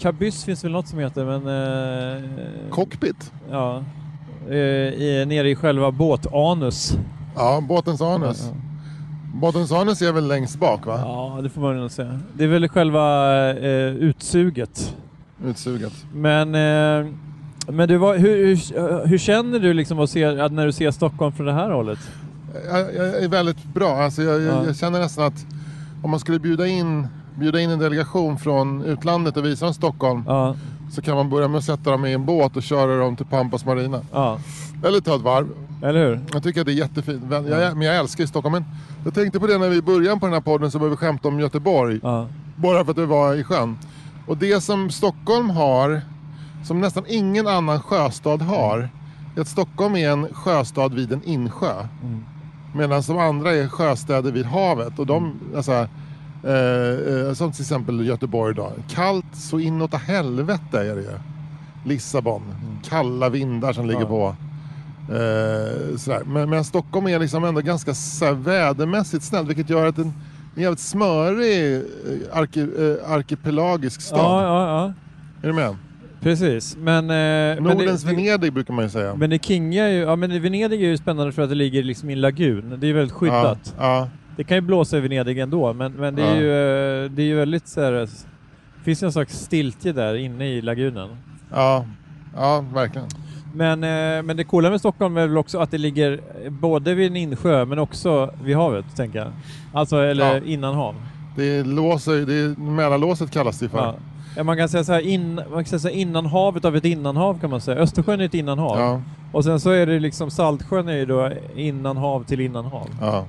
[0.00, 1.46] kabyss finns väl något som heter, men...
[2.16, 2.22] Eh,
[2.70, 3.32] Cockpit?
[3.50, 3.82] ja.
[4.48, 6.96] Eh, i, nere i själva båtanus.
[7.36, 8.48] Ja, båtens anus.
[8.50, 8.56] Ja,
[9.34, 11.00] Båtens anus är väl längst bak va?
[11.04, 12.20] Ja, det får man nog säga.
[12.34, 14.96] Det är väl själva eh, utsuget.
[15.44, 15.92] Utsuget.
[16.14, 17.06] Men, eh,
[17.68, 21.32] men du, vad, hur, hur, hur känner du liksom att se, när du ser Stockholm
[21.32, 21.98] från det här hållet?
[22.70, 23.96] Jag, jag är väldigt bra.
[23.96, 24.66] Alltså jag, jag, Ja.
[24.66, 25.46] jag känner nästan att
[26.02, 30.24] om man skulle bjuda in, bjuda in en delegation från utlandet och visa dem Stockholm
[30.26, 30.54] Ja,
[30.92, 33.26] så kan man börja med att sätta dem i en båt och köra dem till
[33.26, 34.00] Pampas Marina.
[34.12, 34.38] ja.
[34.84, 35.48] Eller ta ett varv.
[35.82, 36.20] eller hur?
[36.32, 37.22] Jag tycker att det är jättefint.
[37.30, 38.52] Jag, men jag älskar ju Stockholm.
[38.52, 38.64] Men
[39.04, 41.28] jag tänkte på det när vi började på den här podden så började vi skämta
[41.28, 42.00] om Göteborg.
[42.02, 43.78] Ja, Bara för att vi var i sjön.
[44.26, 46.00] Och det som Stockholm har,
[46.64, 48.88] som nästan ingen annan sjöstad har,
[49.36, 51.72] är att Stockholm är en sjöstad vid en insjö.
[52.02, 52.24] Mm.
[52.74, 54.98] Medan de andra är sjöstäder vid havet.
[54.98, 55.72] Och de, alltså,
[56.44, 58.72] eh, eh, som till exempel Göteborg då.
[58.88, 61.18] Kallt så inåt helvete är det ju.
[61.84, 62.42] Lissabon,
[62.88, 64.00] kalla vindar som ligger.
[64.00, 64.06] Ja.
[64.06, 64.36] på.
[65.10, 66.22] Eh, sådär.
[66.26, 70.12] Men, men Stockholm är liksom ändå ganska så här, vädermässigt snällt vilket gör att en,
[70.56, 71.82] en jävligt smörig eh,
[72.38, 74.18] arki, eh, arkipelagisk stad.
[74.18, 74.92] ja, ja, ja.
[75.42, 75.76] Är du med?
[76.20, 76.76] Precis.
[76.76, 79.14] Men, eh, men, Nordens det, Venedig brukar man ju säga.
[79.14, 81.82] men det kinga är ju, ja men Venedig är ju spännande för att det ligger
[81.82, 82.76] liksom i en lagun.
[82.80, 83.74] Det är väldigt skyddat.
[83.78, 84.08] Ja, ja.
[84.36, 87.26] Det kan ju blåsa i Venedig ändå, men, men det, är ju, eh, det är
[87.26, 91.08] ju väldigt så här, det finns ju en slags stiltje där inne i lagunen.
[91.52, 91.84] Ja,
[92.36, 93.08] ja, verkligen.
[93.54, 97.06] Men, eh, men det coola med Stockholm är väl också att det ligger både vid
[97.06, 99.28] en insjö men också vid havet, tänker jag.
[99.72, 100.40] Alltså, eller Ja.
[100.44, 100.94] innanhav.
[101.36, 103.78] Det låser, det är, Mälarlåset kallas det för.
[103.78, 103.94] Ja.
[104.36, 106.84] Ja, man kan säga så här, in, man kan säga så här innanhavet av ett
[106.84, 107.78] innanhav kan man säga.
[107.78, 108.78] Östersjön är ett innanhav.
[108.78, 112.88] Ja, Och sen så är det liksom Saltsjön är ju då innanhav till innanhav.
[113.00, 113.24] ja,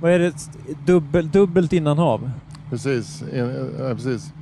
[0.00, 0.26] Vad är det?
[0.26, 0.50] Ett
[0.86, 2.30] Dubbel, dubbelt innanhav?
[2.70, 3.22] precis.
[3.22, 4.32] Eh, eh, precis.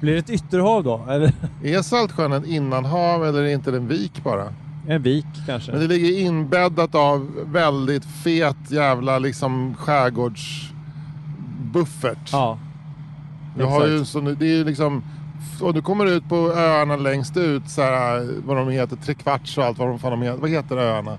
[0.00, 1.00] Blir det ett ytterhav då?
[1.08, 1.32] Eller
[1.64, 4.52] Är Saltsjön en innanhav eller är inte det en vik bara?
[4.88, 5.72] en vik kanske?
[5.72, 12.32] Men det ligger inbäddat av väldigt fet jävla liksom skärgårdsbuffert.
[12.32, 12.58] Ja.
[13.56, 15.02] Du har ju så, det är ju liksom,
[15.60, 19.64] och du kommer ut på öarna längst ut, så här, vad de heter, trekvarts och
[19.64, 20.38] allt vad de fan de heter.
[20.40, 21.18] Vad heter öarna?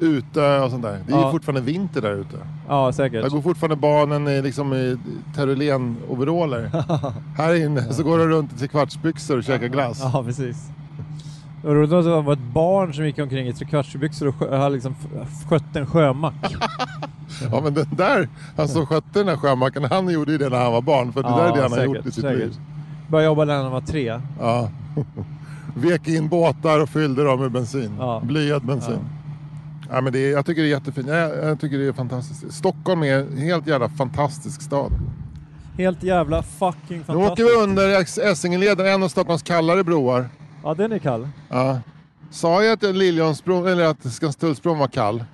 [0.00, 1.00] Utö och sånt där.
[1.06, 1.24] Det är Ja.
[1.26, 2.36] ju fortfarande vinter där ute.
[2.68, 3.22] Ja, säkert.
[3.22, 4.96] Där går fortfarande barnen i, liksom, i
[5.36, 6.70] Terulén-overaller.
[7.36, 10.00] här inne så går de runt i trekvartsbyxor och käkar glass.
[10.12, 10.68] Ja, precis.
[11.64, 14.74] Var roligt att det var ett barn som gick omkring i trekvartsbyxor och skö- hade
[14.74, 14.94] liksom
[15.48, 16.34] skött en sjömack.
[17.52, 20.62] Ja men den där, han som skötte den här sjömackan, han gjorde ju det när
[20.64, 21.12] han var barn.
[21.12, 22.54] För det där är det han har gjort i sitt liv.
[23.08, 24.20] Började jobba när han var tre.
[24.40, 24.70] Ja.
[25.76, 27.96] vek in båtar och fyllde dem med bensin.
[27.98, 28.20] Ja.
[28.24, 28.98] Blyad bensin.
[29.90, 30.00] Ja.
[30.00, 31.08] men det är, jag tycker det är jättefint.
[31.08, 32.52] Jag, jag tycker det är fantastiskt.
[32.52, 34.92] Stockholm är en helt jävla fantastisk stad.
[35.78, 37.32] Helt jävla fucking Nu fantastiskt.
[37.32, 38.00] åker vi under
[38.32, 40.28] Essingeleden, en av Stockholms kallare broar.
[40.62, 41.28] Ja, den är kall.
[41.48, 41.80] Ja.
[42.30, 45.24] Sa jag att Liljonsbron, eller att Skanstullsbron var kall?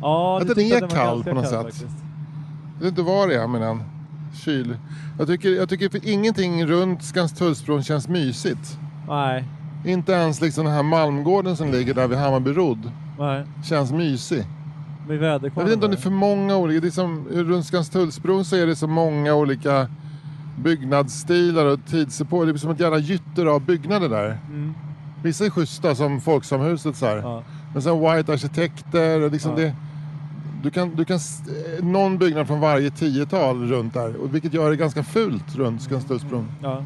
[0.00, 1.62] Ja, Att den är att den var kall på något kall sätt.
[1.62, 1.96] faktiskt.
[2.74, 3.82] Jag vet inte vad det är med den.
[4.34, 4.76] Kyl.
[5.18, 8.78] Jag tycker, jag tycker för ingenting runt Skanstullsbron känns mysigt.
[9.08, 9.44] Nej,
[9.84, 12.54] Inte ens liksom den här Malmgården som ligger där vid Hammarby
[13.18, 13.44] nej.
[13.64, 14.44] känns mysig.
[15.06, 16.80] Med Jag väderkvarnen vet inte om det är för många olika.
[16.80, 19.88] Det är som, runt Skanstullsbron så är det så många olika
[20.62, 22.46] byggnadsstilar och tidsepoker.
[22.46, 24.38] Det är som ett jävla gytter av byggnader där.
[24.48, 24.74] Mm.
[25.22, 27.16] Vissa är schyssta som Folksamhuset så här.
[27.16, 27.42] Ja.
[27.72, 29.56] Men sen White Arkitekter och liksom Ja.
[29.58, 29.74] det.
[30.62, 34.16] Du kan, du kan, eh, någon byggnad från varje tiotal runt där.
[34.16, 36.52] Och vilket gör det ganska fult runt Skanstullsbron.
[36.62, 36.84] Ja.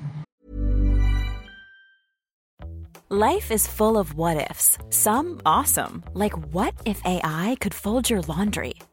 [3.11, 4.79] Life is full of what ifs.
[4.91, 8.73] Some awesome, like what if AI could fold your laundry?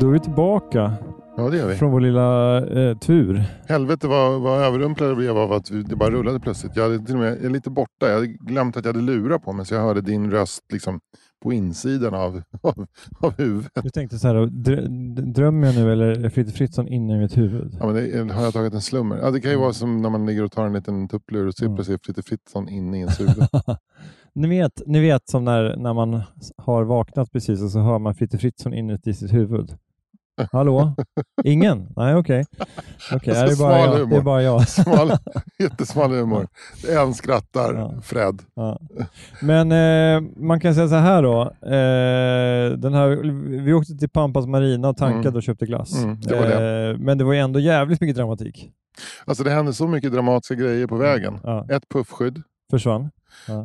[0.00, 0.92] Då är vi tillbaka
[1.36, 1.74] Ja det gör vi.
[1.74, 3.44] från vår lilla eh, tur.
[3.68, 6.76] Helvete vad, vad överrumplad jag blev av att det bara rullade plötsligt.
[6.76, 8.06] Jag, hade till och med, jag är lite borta.
[8.06, 11.00] Jag hade glömt att jag hade lurat på mig så jag hörde din röst liksom
[11.42, 12.86] på insidan av, av,
[13.20, 13.70] av huvudet.
[13.82, 17.36] Du tänkte så här, drö- drömmer jag nu eller är Fritte Fritzson inne i mitt
[17.36, 17.76] huvud?
[17.80, 19.18] Ja, men det, har jag tagit en slummer?
[19.22, 21.54] Ja, det kan ju vara som när man ligger och tar en liten tupplur och
[21.54, 21.76] ser Mm.
[21.76, 23.36] plötsligt lite Fritzson inne i ens huvud.
[24.34, 26.20] Ni vet, ni vet som när, när man
[26.56, 29.74] har vaknat precis och så hör man Fritte Fritzson inuti sitt huvud.
[30.52, 30.94] Hallå?
[31.44, 31.88] Ingen?
[31.96, 32.44] Nej, okej.
[33.12, 34.68] Okej, Så det, bara det är bara jag.
[34.68, 35.12] Smal,
[35.58, 36.48] jättesmal humor.
[36.98, 38.00] En skrattar, Ja.
[38.02, 38.42] Fred.
[38.54, 38.78] Ja.
[39.42, 41.42] Men eh, man kan säga så här då.
[41.62, 43.08] Eh, den här,
[43.64, 45.36] vi åkte till Pampas Marina och tankade Mm.
[45.36, 46.02] och köpte glass.
[46.04, 46.90] Mm, det det.
[46.90, 48.70] Eh, men det var ändå jävligt mycket dramatik.
[49.24, 51.38] Alltså det hände så mycket dramatiska grejer på vägen.
[51.42, 52.42] Ja, Ett puffskydd.
[52.70, 53.10] försvann.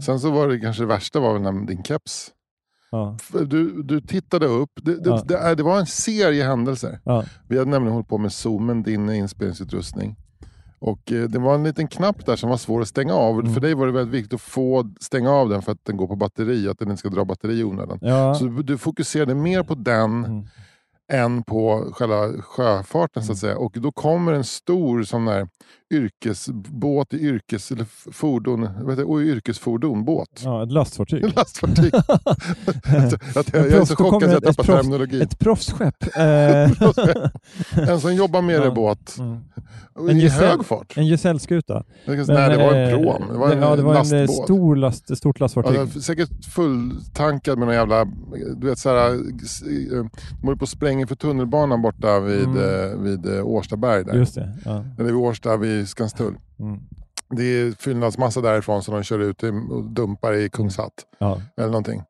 [0.05, 2.27] Sen så var det kanske det värsta var väl när din keps.
[2.91, 4.69] Ja, Du, du tittade upp.
[4.81, 6.99] Det, det, det, det var en serie händelser.
[7.47, 10.15] Vi hade nämligen hållit på med zoomen, din inspelningsutrustning.
[10.79, 13.39] Och eh, det var en liten knapp där som var svår att stänga av.
[13.39, 13.53] Mm.
[13.53, 16.07] För dig var det väldigt viktigt att få stänga av den för att den går
[16.07, 17.99] på batteri, att den inte ska dra batteri i onödan.
[18.01, 18.35] ja.
[18.35, 20.47] Så du fokuserade mer på den Mm.
[21.11, 23.57] Än på själva sjöfarten så att säga.
[23.57, 25.47] Och då kommer en stor sån där
[25.93, 29.23] yrkesbåt, yrkes, eller fordon, vad heter det?
[29.23, 30.41] Yrkesfordon, båt.
[30.43, 31.23] ja, ett lastfartyg.
[31.35, 31.93] Lastfartyg.
[32.85, 35.21] jag, jag, jag är så chockad att jag ett- ett tappar proffs- terminologi.
[35.21, 35.95] Ett proffsskepp.
[36.17, 38.63] Eh, En som jobbar med Ja.
[38.63, 39.15] det båt.
[39.19, 39.37] mm.
[40.07, 40.47] I En Giselle.
[40.47, 40.93] hög fart.
[40.97, 41.83] En gesellskuta.
[42.05, 43.23] Nej, det var en eh, prom.
[43.31, 44.45] Det var en, ja, det var en eh, lastbåt.
[44.45, 45.75] stor last, stort lastfartyg.
[45.75, 48.05] Ja, säkert fulltankad med någon jävla,
[48.57, 50.09] du vet såhär, s- eh, de
[50.43, 52.57] håller på att spränga för tunnelbanan borta vid, Mm.
[52.91, 54.13] eh, vid eh, Årstaberg där.
[54.13, 54.53] Just det.
[54.65, 54.85] Ja.
[54.97, 56.35] Eller vid Årsta vid Skanstull.
[56.59, 56.79] Mm.
[57.37, 60.93] Det är fyllnadsmassa därifrån som de kör ut och dumpar i Kungshatt.
[61.19, 61.41] Ja.
[61.57, 62.01] Eller någonting.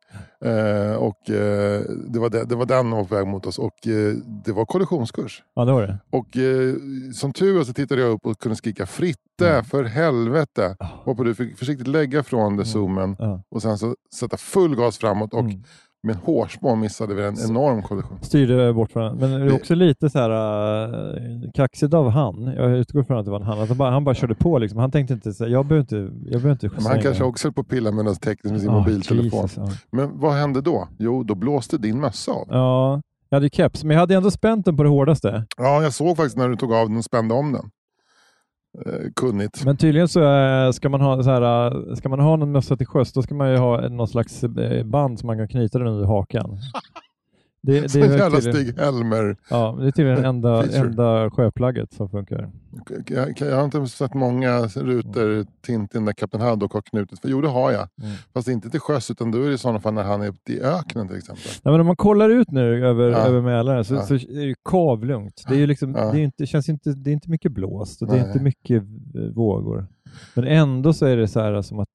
[0.45, 3.87] Eh, och eh, det, var det, det var den var på väg mot oss och
[3.87, 4.13] eh,
[4.45, 5.43] det var kollisionskurs.
[5.55, 5.97] ja, det var det.
[6.09, 6.75] Och eh,
[7.13, 9.63] som tur var så tittade jag upp och kunde skrika Fritte, Mm.
[9.63, 10.75] för helvete.
[11.05, 13.43] Varpå du fick försiktigt lägga från det zoomen Ja.
[13.51, 15.63] och sen så sätta full gas framåt och Mm.
[16.03, 18.17] Med en hårspån missade vi en enorm kollision.
[18.21, 20.29] Styrde bort från Men det är också lite så här
[20.87, 22.43] uh, kaxigt av han.
[22.57, 23.67] Jag utgår från att det var en han.
[23.67, 24.79] Han, bara, han bara körde på liksom.
[24.79, 25.95] Han tänkte inte så här, jag behöver inte,
[26.31, 28.61] jag behöver inte Men han kanske också höll på att pilla med något tekniskt med
[28.61, 29.41] sin Ah, mobiltelefon.
[29.41, 29.69] Jesus, ja.
[29.91, 30.87] Men vad hände då?
[30.99, 32.47] Jo, då blåste din mössa av.
[32.49, 35.45] ja, jag hade ju keps, men jag hade ändå spänt den på det hårdaste.
[35.57, 37.69] Ja, jag såg faktiskt när du tog av den och spände om den.
[38.85, 39.65] Eh, kunnigt.
[39.65, 42.77] Men tydligen så eh, ska man ha så här, eh, ska man ha någon mössa
[42.77, 44.43] till sjöss, då ska man ju ha någon slags
[44.85, 46.59] band som man kan knyta den under hakan.
[47.63, 49.35] Det, det är jävla Stig-Helmer.
[49.49, 50.79] ja, det är tydligen enda, Feature.
[50.87, 52.51] enda sjöplagget som funkar.
[53.07, 57.19] Jag, jag har inte sett många rutor Tintin där Kapten Haddock har knutit.
[57.19, 57.87] För, jo, det har jag.
[58.01, 58.11] Mm.
[58.33, 60.53] Fast inte till sjöss, utan då är det i sådana fall när han är ute
[60.53, 61.43] i öknen till exempel.
[61.63, 63.17] Nej, men om man kollar ut nu över, Ja.
[63.17, 64.01] över Mälaren så, Ja.
[64.05, 65.43] så är det kavlugnt.
[65.47, 66.11] Det är, ju liksom, Ja.
[66.11, 68.83] det är, inte, känns inte, det är inte mycket blåst och det är inte mycket
[69.35, 69.87] vågor.
[70.35, 71.87] Men ändå så är det så här som att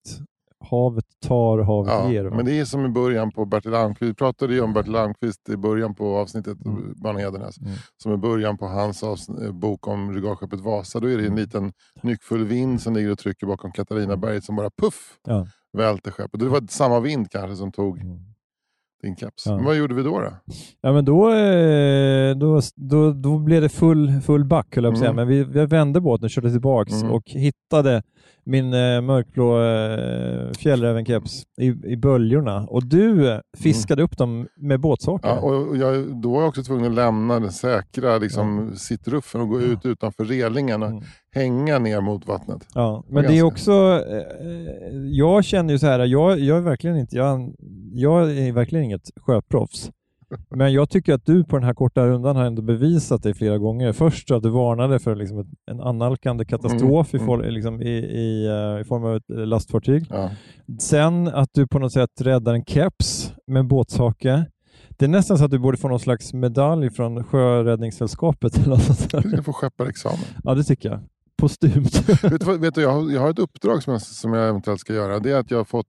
[0.69, 2.23] havet tar och havet Ja, ger.
[2.25, 2.35] va?
[2.35, 4.09] men det är som i början på Bertil Almqvist.
[4.09, 6.93] Vi pratade ju om Bertil Almqvist i början på avsnittet, Mm.
[6.95, 7.57] Barn Hedenäs.
[7.57, 7.71] Mm.
[8.03, 10.99] Som i början på hans eh, bok om regalskeppet Vasa.
[10.99, 14.69] Då är det en liten nyckfull vind som ligger och trycker bakom Katarinaberget som bara
[14.81, 15.47] puff Ja.
[15.77, 16.39] välter skeppet.
[16.39, 18.19] Det var samma vind kanske som tog Mm.
[19.03, 19.45] Din keps.
[19.45, 19.55] Ja.
[19.55, 20.19] Men vad gjorde vi då?
[20.19, 20.33] då?
[20.81, 24.95] Ja, men då, eh, då, då, då blev det full, full back, höll jag på
[24.95, 25.11] att säga.
[25.11, 25.15] Mm.
[25.15, 27.11] Men vi, vi vände båten och körde tillbaks Mm.
[27.11, 28.03] och hittade
[28.43, 32.67] min eh, mörkblå eh, fjällrävenkeps i, i böljorna.
[32.69, 35.29] Och du eh, fiskade upp dem med båtsaker.
[35.29, 39.49] Ja, och jag, då var jag också tvungen att lämna den säkra liksom, sittruffen och
[39.49, 41.03] gå ut utanför relingen och Mm.
[41.31, 42.67] hänga ner mot vattnet.
[42.73, 43.71] Ja, men det är också,
[44.09, 47.53] eh, jag känner ju så här, jag, jag är verkligen inte, jag,
[47.93, 49.91] jag är verkligen inget sjöproffs.
[50.49, 53.57] Men jag tycker att du på den här korta rundan har ändå bevisat dig flera
[53.57, 53.93] gånger.
[53.93, 57.89] Först att du varnade för liksom ett, en annalkande katastrof Mm, i, for, liksom i,
[57.97, 60.05] i, eh, i form av ett lastfartyg.
[60.09, 60.29] Ja.
[60.79, 64.45] Sen att du på något sätt räddar en keps med en båtshake.
[64.89, 68.57] Det är nästan så att du borde få någon slags medalj från Sjöräddningssällskapet.
[68.57, 69.21] Eller något sånt där.
[69.21, 70.19] Du ska få skepparexamen.
[70.43, 70.99] Ja, det tycker jag.
[71.37, 72.09] Postumt.
[72.23, 74.81] vet du, vet du, jag, har, jag har ett uppdrag som jag, som jag eventuellt
[74.81, 75.19] ska göra.
[75.19, 75.87] Det är att jag har fått,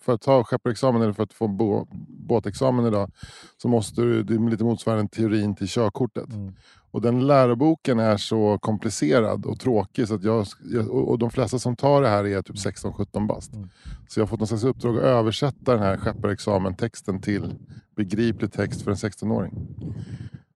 [0.00, 3.10] för att ta skepparexamen eller för att få bo, båtexamen idag
[3.62, 6.32] så måste du, det är lite motsvarande teorin till körkortet.
[6.32, 6.54] Mm.
[6.90, 10.46] Och den läroboken är så komplicerad och tråkig så att jag,
[10.90, 13.54] och de flesta som tar det här är typ 16-17 bast.
[13.54, 13.68] Mm.
[14.08, 17.54] Så jag har fått någon slags uppdrag att översätta den här skepparexamen-texten till
[17.96, 19.54] begriplig text för en 16-åring.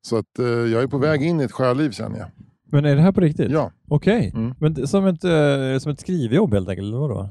[0.03, 2.29] Så att eh, jag är på väg in i ett sjöliv känner jag.
[2.73, 3.51] Men är det här på riktigt?
[3.51, 3.71] Ja.
[3.89, 4.55] Okej, Mm.
[4.59, 7.29] men som ett, eh, som ett skrivjobb helt enkelt, eller vadå?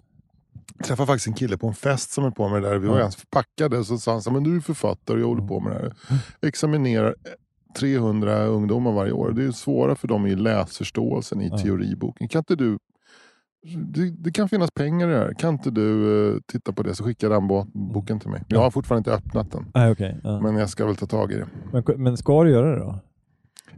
[0.77, 2.77] Jag träffade faktiskt en kille på en fest som höll på med det där.
[2.77, 3.01] Vi var Ja.
[3.03, 5.59] ganska packade så sa han så här, men du är författare och jag håller på
[5.59, 5.93] med det här.
[6.41, 7.15] Examinerar
[7.79, 9.31] 300 ungdomar varje år.
[9.31, 11.57] Det är svårare för dem i läsförståelsen i Ja.
[11.57, 12.27] teoriboken.
[12.27, 12.77] Kan inte du
[13.85, 15.33] det, det kan finnas pengar i det här.
[15.33, 18.43] Kan inte du eh, titta på det så skicka den bo- boken till mig.
[18.47, 19.65] Jag har fortfarande inte öppnat den.
[19.73, 20.19] Nej, okej.
[20.23, 20.31] ja.
[20.31, 21.47] men, Men jag ska väl ta tag i det.
[21.97, 22.99] men, ska du göra det då?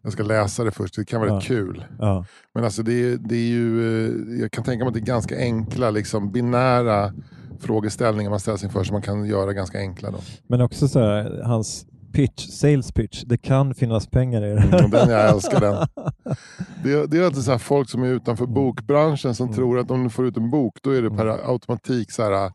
[0.01, 0.95] Jag ska läsa det först.
[0.95, 1.35] Det kan vara Ja.
[1.37, 1.85] rätt kul.
[1.99, 2.25] Ja.
[2.53, 5.05] Men alltså det, är- det är ju, eh, jag kan tänka mig att det är
[5.05, 7.13] ganska enkla, liksom binära
[7.59, 10.11] frågeställningar man ställs inför som man kan göra ganska enkla.
[10.11, 10.17] Då.
[10.47, 14.61] Men också så här, hans pitch, sales pitch, det kan finnas pengar i det.
[14.77, 15.87] Mm, den, jag älskar den.
[16.83, 19.55] Det, är- det är alltid så folk som är utanför bokbranschen som Mm.
[19.55, 22.45] tror att om du får ut en bok då är det per automatik så här,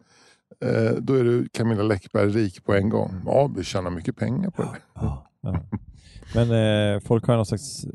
[0.65, 3.15] eh, då är du Camilla Läckberg rik på en gång.
[3.27, 4.69] Ja, vi tjänar mycket pengar på det.
[4.95, 5.61] Ja, ja.
[6.35, 6.51] Men
[6.95, 7.87] eh, folk har någon slags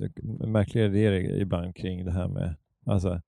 [0.47, 3.21] märkliga idéer ibland kring det här med, alltså,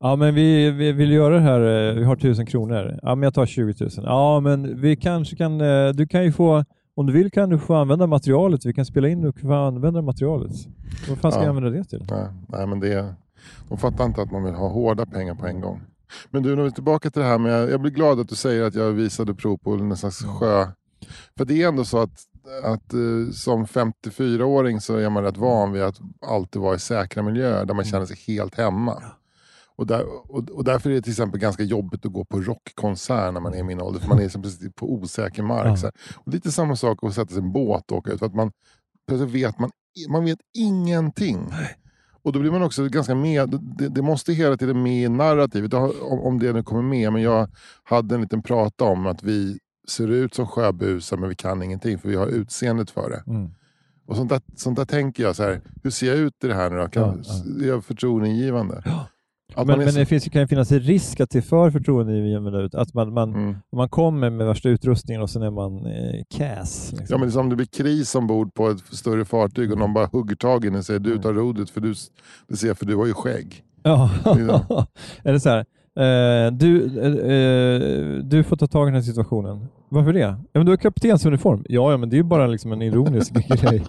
[0.00, 3.22] ja men vi, vi vill göra det här, eh, vi har tusen kronor, ja men
[3.22, 7.06] jag tar 20 000, ja men vi kanske kan, eh, du kan ju få, om
[7.06, 10.52] du vill kan du få använda materialet, vi kan spela in och få använda materialet.
[11.08, 11.44] Vad fan ska Ja.
[11.46, 12.06] jag använda det till?
[12.10, 13.14] Nej, nej, men det,
[13.68, 15.80] de fattar inte att man vill ha hårda pengar på en gång.
[16.30, 18.62] Men du, nu är tillbaka till det här med, jag blir glad att du säger
[18.64, 20.66] att jag visade prov på en slags sjö.
[21.38, 22.10] För det är ändå så att,
[22.62, 27.22] att eh, som 54-åring så är man rätt van vid att alltid vara i säkra
[27.22, 29.02] miljöer där man känner sig helt hemma.
[29.76, 33.34] Och, där, och, och därför är det till exempel ganska jobbigt att gå på rockkonsert
[33.34, 34.00] när man är i min ålder.
[34.00, 35.78] För man är som precis på osäker mark.
[35.82, 35.90] Ja.
[36.14, 38.18] Och lite samma sak att sätta sig i en båt och åka ut.
[38.18, 38.52] För att man,
[39.08, 39.70] plötsligt vet man,
[40.08, 41.52] man vet ingenting.
[42.22, 43.60] Och då blir man också ganska med.
[43.78, 45.74] Det, det måste hela tiden med i narrativet.
[45.74, 47.12] Om, om det nu kommer med.
[47.12, 47.48] Men jag
[47.82, 49.58] hade en liten prata om att vi
[49.90, 51.98] ser ut som sjöbusar men vi kan ingenting.
[51.98, 53.22] För vi har utseendet för det.
[53.30, 53.50] Mm.
[54.06, 55.60] Och sånt där, sånt där tänker jag så här.
[55.82, 56.88] Hur ser jag ut i det här nu då?
[56.88, 57.22] Kan,
[57.58, 58.82] Ja, Är jag förtroendeingivande?
[59.54, 61.70] Att Men, men så- det finns, kan ju finnas en risk att det är för
[61.70, 63.56] förtroendeingivande ut, att man, man, Mm.
[63.76, 66.88] man kommer med värsta utrustningen och sen är man eh, cass.
[66.92, 67.06] Liksom.
[67.08, 69.78] Ja, men det är som om det blir kris ombord på ett större fartyg och
[69.78, 71.94] någon bara hugger tag i den och säger du tar rodret för du,
[72.48, 73.64] det ser för du har ju skägg.
[73.82, 74.86] Ja, Ja.
[75.24, 75.64] eller så här.
[75.96, 79.68] Eh, du, eh, du får ta tag i den här situationen.
[79.88, 80.20] Varför det?
[80.20, 81.64] Ja, men du har kaptensuniform.
[81.68, 83.84] Ja, ja, men det är ju bara liksom en ironisk grej.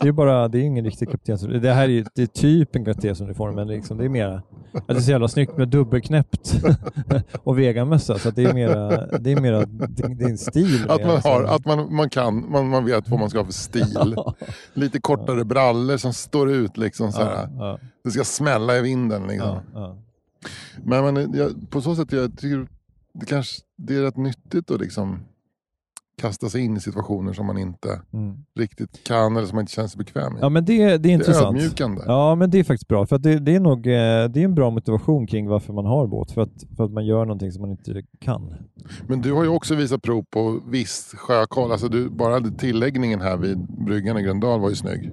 [0.00, 1.62] Det är bara, det är ingen riktig kaptensuniform.
[1.62, 4.34] Det här är, det är typ en kaptensuniform, men liksom, det är mera,
[4.72, 6.60] att det är så jävla snyggt med dubbelknäppt
[7.44, 8.18] och vegamössa.
[8.18, 9.64] Så det är mera, det är mera
[10.08, 10.84] din stil.
[10.88, 11.54] Att man, har, alltså.
[11.54, 14.16] att man, man kan, man, man vet vad man ska ha för stil.
[14.74, 17.34] Lite kortare brallor som står ut liksom så här.
[17.34, 19.56] ja, ja, Det ska smälla i vinden liksom.
[19.74, 19.96] ja.
[20.84, 22.68] Men, men jag, på så sätt jag tycker
[23.12, 25.18] det kanske det är rätt nyttigt att liksom
[26.20, 28.36] kasta sig in i situationer som man inte Mm.
[28.58, 30.38] riktigt kan eller som man inte känner sig bekväm i.
[30.40, 31.56] Ja, men det, det är det är intressant.
[31.56, 32.02] ödmjukande.
[32.06, 33.06] Ja, men det är faktiskt bra.
[33.06, 33.92] För det, det är nog eh,
[34.30, 36.30] det är en bra motivation kring varför man har båt.
[36.30, 38.54] För att, för att man gör någonting som man inte kan.
[39.06, 41.72] Men du har ju också visat prov på viss sjökoll.
[41.72, 45.10] Alltså du, bara tilläggningen här vid bryggan i Gröndal var ju snygg.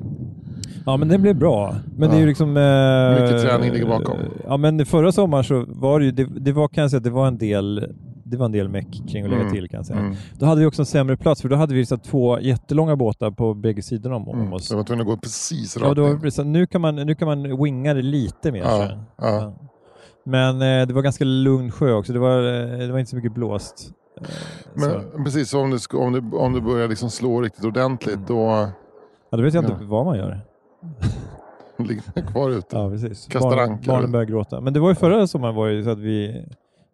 [0.85, 1.75] Ja, men det blev bra.
[1.97, 2.27] Men det är ju Ja.
[2.27, 2.57] liksom...
[2.57, 4.17] Eh, Mycket träning ligger bakom.
[4.47, 7.09] Ja, men förra sommaren så var det ju, det, det var kan jag säga det
[7.09, 7.93] var en del
[8.27, 9.53] det var en del meck kring att lägga Mm.
[9.53, 9.99] till kan jag säga.
[9.99, 10.15] Mm.
[10.39, 13.31] Då hade vi också en sämre plats för då hade vi så två jättelånga båtar
[13.31, 14.53] på bägge sidorna om, Mm.
[14.53, 14.67] oss.
[14.67, 16.31] Så var tvungen att gå precis Ja, rakt då, in.
[16.31, 18.59] så nu, kan man, nu kan man winga det lite mer.
[18.61, 19.53] Ja, ja.
[20.25, 22.13] Men eh, det var ganska lugn sjö också.
[22.13, 23.91] Det var, eh, det var inte så mycket blåst.
[24.21, 24.27] Eh,
[24.81, 25.01] så.
[25.15, 28.25] Men precis, så om du, om du, om du börjar liksom slå riktigt ordentligt Mm.
[28.27, 28.67] då
[29.29, 29.87] Ja, då vet jag inte Ja.
[29.89, 30.41] vad man gör.
[31.77, 32.77] Ligger kvar ute.
[32.77, 33.27] Ja, precis.
[33.27, 33.87] Kastar Barn, anker.
[33.87, 34.61] barnen börjar gråta.
[34.61, 36.45] Men det var ju förra sommaren var ju så att vi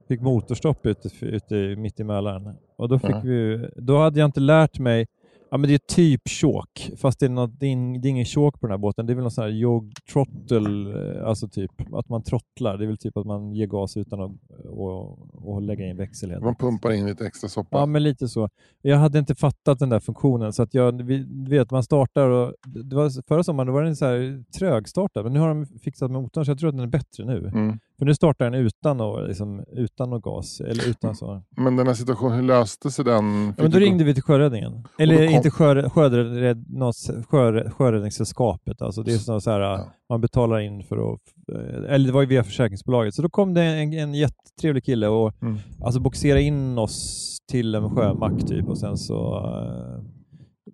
[0.07, 2.55] fick motorstopp ute, ute mitt i Mälaren.
[2.77, 3.21] Och då, fick Ja.
[3.23, 5.07] vi, då hade jag inte lärt mig
[5.53, 8.09] Ja, men det är typ choke, fast det är, något, det, är ing, det är
[8.09, 9.05] ingen choke på den här båten.
[9.05, 12.77] Det är väl någon sån här jog trottle, eh, alltså typ att man trottlar.
[12.77, 14.31] Det är väl typ att man ger gas utan att
[14.65, 16.41] och, och lägga in växel.
[16.41, 17.77] Man pumpar in lite extra soppa.
[17.77, 18.49] Ja, men lite så.
[18.81, 20.53] Jag hade inte fattat den där funktionen.
[20.53, 22.53] Så att jag vi, vet, man startar och...
[22.67, 26.11] Det var, förra sommaren då var den så här trögstartad, men nu har de fixat
[26.11, 27.47] motorn så jag tror att den är bättre nu.
[27.47, 27.79] Mm.
[28.01, 30.61] För nu startar den utan, och, liksom, utan någon gas.
[30.61, 31.41] Eller utan så.
[31.57, 33.45] Men den här situationen, hur löste sig den?
[33.45, 34.83] Ja, men då ringde vi till sjöräddningen.
[34.99, 36.95] Eller kom- inte sjö, sjörädd, något,
[37.29, 38.81] sjö, Sjöräddningssällskapet.
[38.81, 39.91] Alltså det är så, så här, Ja.
[40.09, 41.19] man betalar in för att...
[41.53, 43.13] eh, Eller det var ju via försäkringsbolaget.
[43.13, 45.57] Så då kom det en, en jättetrevlig kille och Mm.
[45.83, 50.03] alltså boxera in oss till en sjömack typ och sen så, eh,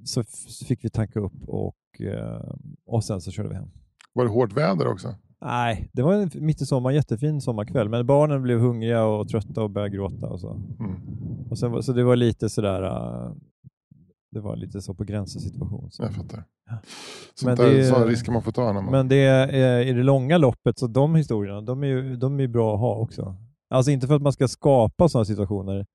[0.03, 0.23] så
[0.67, 2.51] fick vi tanka upp och, eh,
[2.87, 3.69] och sen så körde vi hem.
[4.13, 5.15] Var det hårt väder också?
[5.41, 9.63] Nej, det var en- mitt i sommaren, jättefin sommarkväll, men barnen blev hungriga och trötta
[9.63, 10.51] och började gråta och så.
[10.79, 10.95] Mm.
[11.49, 13.31] Och sen, så det var lite sådär, eh,
[14.31, 15.91] det var lite så på gränsen situation.
[15.91, 16.03] Så.
[16.03, 16.43] Jag fattar.
[16.69, 16.79] Men
[17.35, 18.91] Sånt där, det- Sådana risker man får ta när man...
[18.91, 22.47] Men det är, i det långa loppet, så de historierna, de är ju de är
[22.47, 23.35] bra att ha också.
[23.69, 25.85] Alltså inte för att man ska skapa sådana situationer,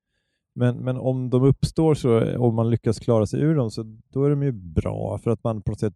[0.54, 4.24] men, men om de uppstår så, och man lyckas klara sig ur dem, så då
[4.24, 5.94] är de ju bra för att man på något sätt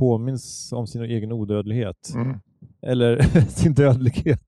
[0.00, 2.12] påminns om sin egen odödlighet.
[2.14, 2.38] Mm.
[2.86, 4.40] Eller sin dödlighet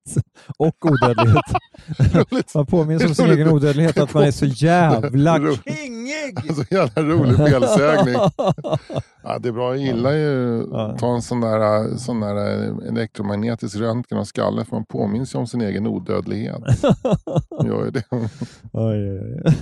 [0.58, 1.44] och odödlighet.
[2.54, 3.36] Man påminns om sin Roligt.
[3.38, 6.08] egen odödlighet, att man är så jävla kingig!
[6.56, 8.14] Så jävla rolig felsägning.
[9.22, 10.86] Ja, det är bra, jag gillar ju Ja.
[10.92, 12.36] att ta en sån där, sån där
[12.88, 16.62] elektromagnetisk röntgen av skallen för man påminns ju om sin egen odödlighet.
[17.64, 18.04] Gör ju det.
[18.72, 19.52] Oj, oj, oj.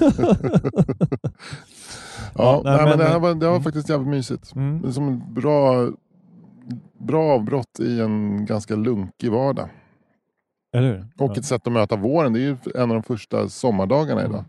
[2.35, 4.55] Ja, nej, men men- det, här var, det var faktiskt jävligt mysigt.
[4.55, 4.83] Mm.
[4.83, 5.89] Det är som ett bra,
[6.99, 9.69] bra avbrott i en ganska lunkig vardag.
[10.75, 11.07] Eller hur?
[11.19, 11.35] Och Ja.
[11.39, 12.33] ett sätt att möta våren.
[12.33, 14.45] Det är ju en av de första sommardagarna idag.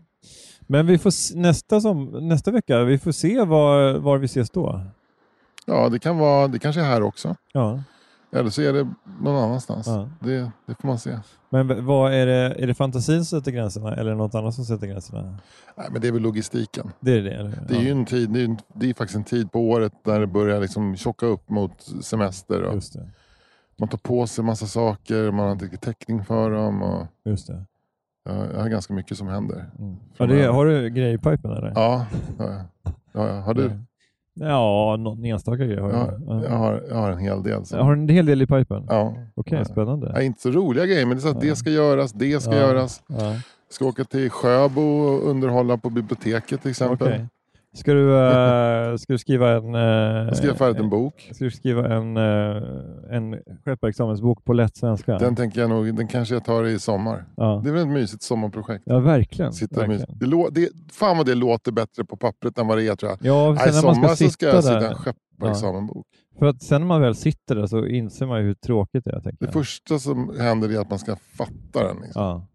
[0.60, 4.80] Men vi får nästa, som, nästa vecka, vi får se var, var vi ses då.
[5.66, 7.36] Ja, det kan vara, det kanske är här också.
[7.52, 7.82] Ja.
[8.32, 8.88] Eller så är det
[9.20, 9.86] någon annanstans.
[9.86, 10.08] Ja.
[10.20, 11.18] Det, det får man se.
[11.50, 14.86] Men vad är det, är det fantasin som sätter gränserna eller något annat som sätter
[14.86, 15.38] gränserna?
[15.76, 16.90] Nej, men det är väl logistiken.
[17.00, 17.30] Det är det?
[17.30, 17.64] Eller?
[17.68, 20.20] Det är ju en tid, det är, det är faktiskt en tid på året där
[20.20, 22.62] det börjar liksom tjocka upp mot semester.
[22.62, 22.82] Och
[23.76, 26.82] man tar på sig massa saker, man har inte täckning för dem.
[26.82, 27.64] Och, Just det.
[28.24, 29.70] ja, jag har ganska mycket som händer.
[29.78, 29.96] Mm.
[30.16, 31.72] Ja, det har du grejer i pipen eller?
[31.74, 32.06] Ja,
[32.38, 32.92] ja, ja.
[33.12, 33.40] ja, ja.
[33.40, 33.70] Har du?
[34.40, 36.44] Ja, någon enstaka grej har Ja, jag.
[36.44, 37.64] jag, har, jag har en hel del.
[37.64, 37.76] Så.
[37.76, 38.86] Jag har en hel del i pipen?
[38.88, 39.14] Ja.
[39.34, 39.64] Okej, Ja.
[39.64, 40.12] spännande.
[40.14, 42.54] Ja, inte så roliga grejer, men det är så att det ska göras, det ska
[42.56, 43.02] göras.
[43.70, 47.08] Ska åka till Sjöbo och underhålla på biblioteket till exempel.
[47.08, 47.26] Okej.
[47.74, 49.74] Ska, du, eh, ska du skriva en...
[49.74, 51.30] Uh, skrev färdigt en bok.
[51.32, 52.62] Ska du skriva en, uh,
[53.10, 55.18] en skepparexamensbok på lätt svenska?
[55.18, 57.24] Den tänker jag nog, den kanske jag tar i sommar.
[57.36, 57.60] ja.
[57.64, 58.82] Det är väl ett mysigt sommarprojekt.
[58.86, 59.52] ja, verkligen.
[59.52, 60.18] Sitta verkligen.
[60.18, 63.10] Det lå, det, fan vad det låter bättre på pappret än vad det är tror
[63.10, 63.18] jag.
[63.22, 64.88] Ja, Nej, sen när man ska så ska sitta jag sitta där.
[64.88, 66.06] en skepparexamenbok.
[66.38, 69.10] För att sen när man väl sitter där så inser man ju hur tråkigt det
[69.10, 69.32] är.
[69.40, 71.96] Det första som händer är att man ska fatta den.
[72.02, 72.22] Liksom.
[72.22, 72.46] Ja.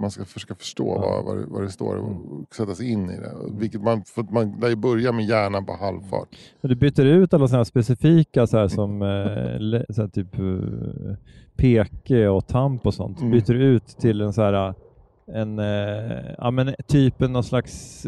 [0.00, 1.00] Man ska försöka förstå Ja.
[1.00, 3.32] vad, vad, det, vad det står och sätta sig in i det.
[3.58, 6.28] Vilket man, för man lär ju börja med hjärnan på halvfart.
[6.60, 11.16] Men du byter ut alla sådana specifika så här som eh, så här typ eh,
[11.56, 13.20] peke och tamp och sånt.
[13.20, 13.30] Mm.
[13.30, 14.74] Byter ut till en så här
[15.34, 18.06] en, eh, ja men typ någon slags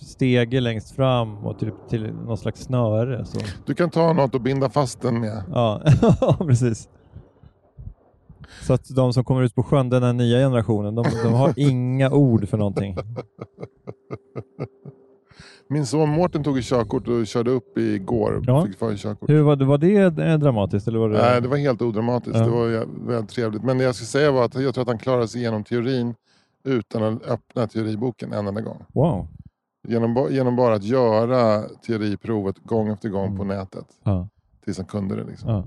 [0.00, 3.24] stege längst fram och typ till någon slags snöre.
[3.24, 3.38] Så.
[3.66, 5.42] Du kan ta något och binda fast den med.
[5.54, 5.82] Ja,
[6.38, 6.88] precis.
[8.62, 11.52] Så att de som kommer ut på sjön, den här nya generationen, de, de har
[11.56, 12.96] inga ord för någonting.
[15.68, 18.42] Min son Mårten tog ett körkort och körde upp igår.
[18.46, 18.66] Ja.
[18.66, 19.30] Fick körkort.
[19.30, 20.88] Hur var det, var det eh, dramatiskt?
[20.88, 21.18] Eller var det...
[21.18, 22.36] Nej, det var helt odramatiskt.
[22.38, 22.44] Ja.
[22.44, 23.62] Det var väldigt trevligt.
[23.62, 26.14] Men det jag skulle säga var att jag tror att han klarade sig igenom teorin
[26.64, 28.82] utan att öppna teoriboken en enda gång.
[28.92, 29.26] Wow.
[29.88, 33.56] Genom, genom bara att göra teoriprovet gång efter gång på Mm.
[33.58, 33.86] nätet.
[34.04, 34.28] Ja.
[34.64, 35.24] Tills han kunde det.
[35.24, 35.62] Liksom.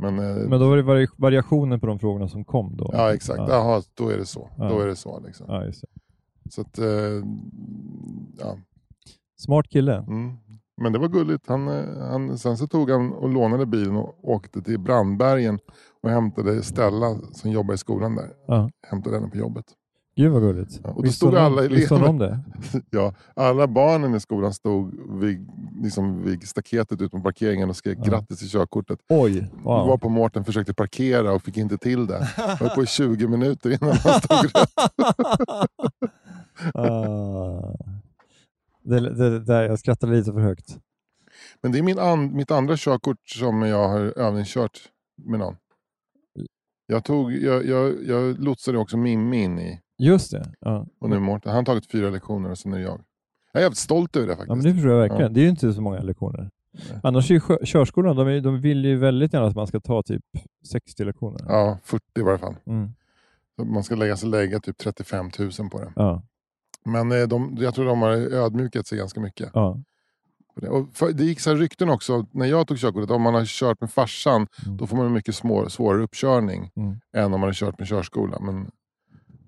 [0.00, 2.90] Men, eh, Men då var det vari variationer på de frågorna som kom då?
[2.92, 3.38] ja, exakt.
[3.38, 4.50] Ja, Jaha, då är det så.
[4.58, 4.68] Ja.
[4.68, 5.46] Då är det så liksom.
[5.48, 5.72] ja det.
[6.50, 6.86] Så att, eh,
[8.38, 8.58] ja.
[9.40, 9.96] Smart kille.
[9.96, 10.36] Mm.
[10.82, 11.48] Men det var gulligt.
[11.48, 15.58] Han, eh, han, sen så tog han och lånade bilen och åkte till Brandbergen
[16.02, 18.32] och hämtade Stella som jobbar i skolan där.
[18.46, 18.70] Ja.
[18.86, 19.64] Hämtade henne på jobbet.
[20.20, 20.80] Gud vad gulligt.
[20.84, 22.40] Ja, och då stod hon- alla elever- om det?
[22.90, 25.48] Ja, alla barnen i skolan stod vid,
[25.82, 28.10] liksom vid staketet ut på parkeringen och skrek Ja.
[28.10, 28.98] grattis till körkortet.
[29.08, 29.98] Oj, Var wow.
[29.98, 32.28] på Mårten försökte parkera och fick inte till det.
[32.36, 34.70] Det var på i 20 minuter innan han stod rätt.
[36.74, 37.74] Ah.
[38.82, 40.78] det, det, det, jag skrattade lite för högt.
[41.62, 44.78] Men det är min an, mitt andra körkort som jag har övningskört
[45.24, 45.56] med någon.
[46.86, 50.52] Jag, tog, jag, jag, jag lotsade också Mimmi in i Just det.
[50.60, 50.86] Ja.
[51.00, 51.50] och nu är Mårten.
[51.50, 53.00] Han har tagit fyra lektioner och sen är det jag.
[53.52, 54.56] Jag är jävligt stolt över det Ja, faktiskt.
[54.56, 55.22] men det förstår jag verkligen.
[55.22, 55.28] Ja.
[55.28, 56.50] Det är ju inte så många lektioner.
[56.72, 57.00] Nej.
[57.02, 59.80] Annars är ju kö- körskolan, de, är, de vill ju väldigt gärna att man ska
[59.80, 60.22] ta typ
[60.70, 61.40] 60 lektioner.
[61.48, 62.54] Ja, 40 i varje fall.
[62.66, 62.90] Mm.
[63.64, 65.92] Man ska lägga, lägga typ 35 000 på det.
[65.96, 66.22] Ja,
[66.84, 69.50] Men eh, de, jag tror de har ödmjukat sig ganska mycket.
[69.54, 69.78] ja.
[70.92, 73.10] för, det gick så rykten också när jag tog körkortet.
[73.10, 74.76] Om man har kört med farsan Mm.
[74.76, 77.00] då får man en mycket svår, svårare uppkörning Mm.
[77.16, 78.38] än om man har kört med körskola.
[78.40, 78.70] Men,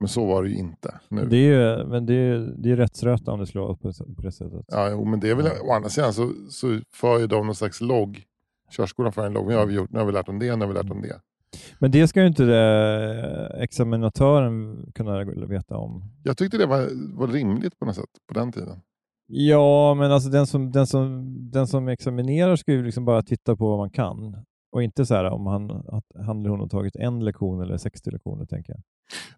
[0.03, 1.27] men så var det ju inte nu.
[1.27, 3.89] Det är ju men det är, det är rättsröta om det skulle vara på,
[4.23, 4.65] det- sättet.
[4.69, 7.55] Ja, jo, men det är väl, å andra sidan så, så för ju de någon
[7.55, 8.23] slags logg.
[8.71, 9.49] Körskolan för en logg.
[9.49, 11.03] Nu har vi, gjort, nu har vi lärt om det, nu har vi lärt om
[11.03, 11.21] det.
[11.79, 16.05] Men det ska ju inte det, examinatören kunna veta om.
[16.23, 16.89] Jag tyckte det var,
[17.19, 18.81] var rimligt på något sätt på den tiden.
[19.27, 23.57] Ja, men alltså den som, den som, den som examinerar ska ju liksom bara titta
[23.57, 24.37] på vad man kan.
[24.73, 27.77] Och inte så här om han, att han eller hon har tagit en lektion eller
[27.77, 28.83] 60 lektioner, tänker jag.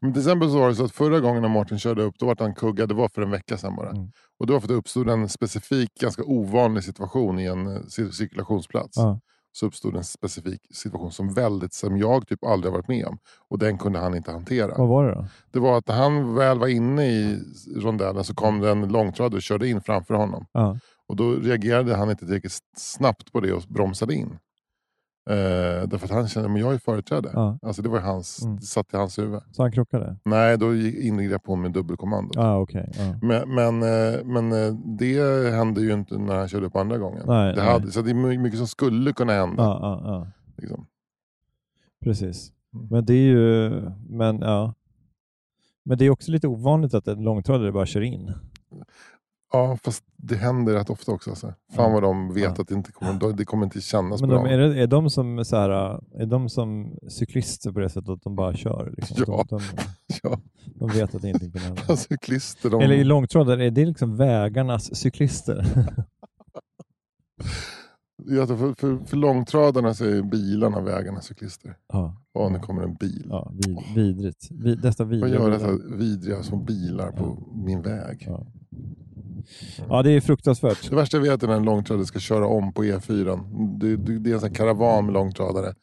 [0.00, 2.26] Men till exempel så var det så att förra gången när Martin körde upp, då
[2.26, 2.88] var han kuggad.
[2.88, 3.90] Det var för en vecka sedan bara.
[3.90, 4.10] Mm.
[4.38, 7.80] Och det var för att det uppstod en specifik, ganska ovanlig situation i en eh,
[7.80, 8.96] cir- cirkulationsplats.
[8.96, 9.20] Ja.
[9.52, 13.18] Så uppstod en specifik situation som väldigt, som jag typ aldrig har varit med om.
[13.50, 14.74] Och den kunde han inte hantera.
[14.78, 15.26] Vad var det då?
[15.52, 17.38] Det var att när han väl var inne i
[17.76, 20.46] rondellen så kom det en långtradare och körde in framför honom.
[20.52, 20.78] Ja.
[21.08, 24.38] Och då reagerade han inte tillräckligt snabbt på det och bromsade in.
[25.30, 27.30] Eh, därför att han kände, men jag är företräde.
[27.32, 27.58] Ja.
[27.62, 28.56] Alltså det var hans, Mm.
[28.56, 29.40] det satt i hans huvud.
[29.52, 30.16] Så han krockade?
[30.24, 32.30] Nej, då ingrep hon med dubbelkommando.
[32.34, 32.90] Ja, okej.
[32.98, 33.18] Ja.
[33.22, 37.22] Men, men, eh, men eh, det hände ju inte när han körde upp andra gången.
[37.26, 37.72] Nej, det nej.
[37.72, 39.62] hade, så det är my- mycket som skulle kunna hända.
[39.62, 40.26] Ja.
[40.56, 40.86] Liksom.
[42.04, 42.52] Precis.
[42.74, 42.86] Mm.
[42.90, 43.70] Men det är ju,
[44.08, 44.74] men ja.
[45.84, 48.32] Men det är också lite ovanligt att en långtradare bara kör in.
[49.54, 51.30] Ja, fast det händer rätt ofta också.
[51.30, 51.54] Alltså.
[51.72, 52.50] Fan vad de vet Ja.
[52.62, 54.42] att det inte kommer, det kommer inte kännas Men bra.
[54.44, 55.70] de, är, det, är, de som, så här,
[56.22, 58.94] är de som cyklister på det sättet att de bara kör?
[58.96, 59.16] Liksom?
[59.26, 59.44] Ja.
[59.48, 59.62] De, de,
[60.22, 60.38] Ja,
[60.74, 61.96] de vet att ingenting kan hända.
[61.96, 65.66] cyklister, de, Eller i långtradare, är det liksom vägarnas cyklister?
[68.26, 71.76] Ja, för, för, för långtradarna så är bilarna vägarna cyklister.
[71.92, 73.26] ja, Och nu kommer en bil.
[73.30, 74.48] ja vid, vidrigt.
[74.50, 75.50] Vid, dessa Vad vidriga gör bilar.
[75.72, 78.28] dessa vidriga små bilar på min väg?
[79.78, 79.84] Ja.
[79.88, 80.90] ja, det är fruktansvärt.
[80.90, 83.40] Det värsta jag vet är när en långtradare ska köra om på E4.
[83.80, 85.74] Det, det, det är en sån karavan med långtradare.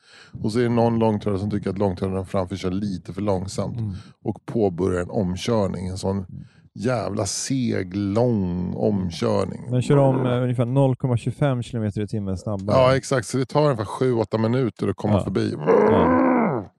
[0.44, 3.80] Och så är det någon långtradare som tycker att långtradaren framför kör lite för långsamt.
[3.80, 3.94] Mm.
[4.24, 5.88] Och påbörjar en omkörning.
[5.88, 6.26] En sån
[6.74, 9.62] jävla seg, lång omkörning.
[9.70, 12.78] Men kör om eh, ungefär 0,25 km i timmen snabbare.
[12.78, 15.24] Ja exakt, så det tar ungefär 7-8 minuter att komma Ja.
[15.24, 15.54] förbi.
[15.68, 16.72] Ja.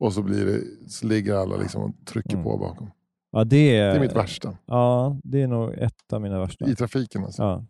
[0.00, 0.60] Och så, blir det,
[0.90, 2.44] så ligger alla liksom och trycker Mm.
[2.44, 2.90] på bakom.
[3.34, 4.56] Ja, det är, Det är mitt värsta.
[4.66, 6.70] Ja, det är nog ett av mina värsta.
[6.70, 7.42] I trafiken alltså.
[7.42, 7.64] Ja.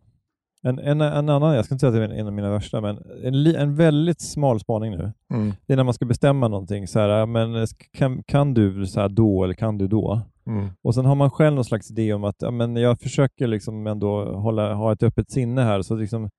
[0.62, 2.80] En, en, en annan, jag ska inte säga att det är en av mina värsta,
[2.80, 5.12] men en, en väldigt smal spaning nu.
[5.34, 5.52] Mm.
[5.66, 6.88] Det är när man ska bestämma någonting.
[6.88, 10.20] Så här, men kan, kan du så här då eller kan du då?
[10.46, 10.68] Mm.
[10.82, 13.86] Och sen har man själv någon slags idé om att ja, men jag försöker liksom
[13.86, 15.82] ändå hålla, ha ett öppet sinne här.
[15.82, 16.30] Så liksom,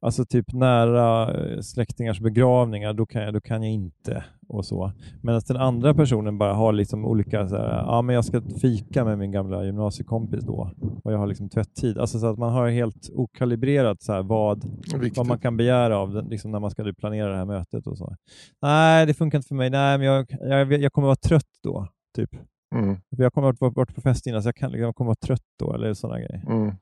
[0.00, 4.24] alltså typ nära eh, släktingars begravningar, då kan jag, då kan jag inte.
[4.48, 4.92] och så.
[5.22, 9.04] Medan den andra personen bara har liksom olika, så här, ja men jag ska fika
[9.04, 10.70] med min gamla gymnasiekompis då
[11.04, 11.98] och jag har liksom tvätttid.
[11.98, 15.16] Alltså så att man har helt okalibrerat så här, vad, Viktigt.
[15.16, 17.98] vad man kan begära av den, liksom när man ska planera det här mötet och
[17.98, 18.16] så.
[18.62, 19.70] Nej, det funkar inte för mig.
[19.70, 21.88] Nej, men jag, jag, jag kommer vara trött då.
[22.16, 22.30] Typ.
[22.74, 22.96] Mm.
[23.08, 25.74] Jag kommer ha varit på fest innan så jag, kan, jag kommer vara trött då,
[25.74, 26.42] eller sådana grejer.
[26.48, 26.74] Mm.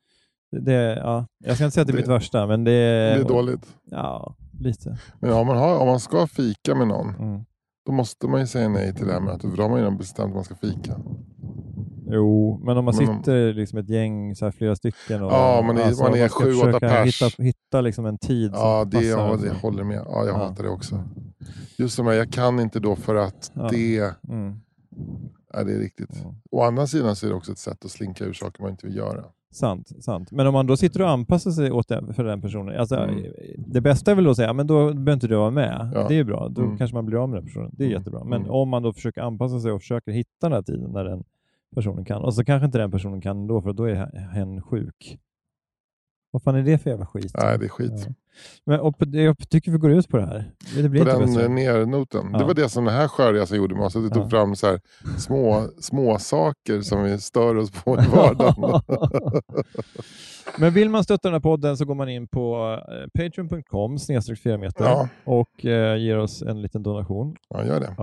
[0.60, 3.20] Det, ja, jag ska inte säga att det är Det- mitt värsta, men det, Det
[3.20, 3.66] är dåligt.
[3.90, 4.98] Ja, lite.
[5.20, 7.44] Men om man, har, om man ska fika med någon, Mm.
[7.86, 9.50] då måste man ju säga nej till det här mötet.
[9.50, 10.96] För då har man redan bestämt att man ska fika.
[12.06, 15.62] Jo, men om man Men sitter liksom ett gäng, så här, flera stycken och Ja,
[15.66, 17.22] man är- man är sju, åtta pers.
[17.22, 19.28] Hitta, hitta liksom en tid Ja, som det, passar.
[19.30, 20.02] ja, det håller med.
[20.06, 20.36] Ja, jag Ja.
[20.36, 21.04] hatar det också.
[21.78, 23.68] Just som jag, jag kan inte då för att Ja.
[23.70, 23.98] det
[24.28, 24.60] Mm.
[25.54, 26.10] är det är riktigt.
[26.24, 26.34] Ja.
[26.50, 28.86] Å andra sidan så är det också ett sätt att slinka ur saker man inte
[28.86, 29.24] vill göra.
[29.54, 30.30] Sant, sant.
[30.32, 33.24] Men om man då sitter och anpassar sig åt den, för den personen, alltså, Mm.
[33.56, 35.90] det bästa är väl att säga, men då behöver inte du vara med.
[35.94, 36.08] Ja.
[36.08, 36.76] Det är bra, då Mm.
[36.78, 37.70] kanske man blir av med den personen.
[37.72, 37.98] Det är Mm.
[37.98, 38.24] jättebra.
[38.24, 38.50] Men Mm.
[38.52, 41.24] om man då försöker anpassa sig och försöker hitta den här tiden när den
[41.74, 43.94] personen kan, och så kanske inte den personen kan då, för då är
[44.32, 45.18] hen sjuk.
[46.34, 47.32] Vad fan är det för jävla skit?
[47.38, 47.92] Nej, det är skit.
[48.06, 48.12] Ja.
[48.66, 50.50] Men, och jag tycker vi går ut på det här.
[50.76, 51.44] Det blir På inte den bättre.
[51.44, 52.28] eh, nernoten.
[52.32, 52.38] Ja.
[52.38, 53.96] Det var det som den här skörresan gjorde med oss.
[53.96, 54.14] Att vi Ja.
[54.14, 54.80] tog fram så här
[55.18, 58.80] små, små saker som vi stör oss på i vardagen.
[60.58, 64.38] Men vill man stötta den här podden så går man in på eh, patreon.com snedstreck
[64.42, 65.08] 4 meter Ja.
[65.24, 67.36] och eh, ger oss en liten donation.
[67.48, 67.94] ja, gör det.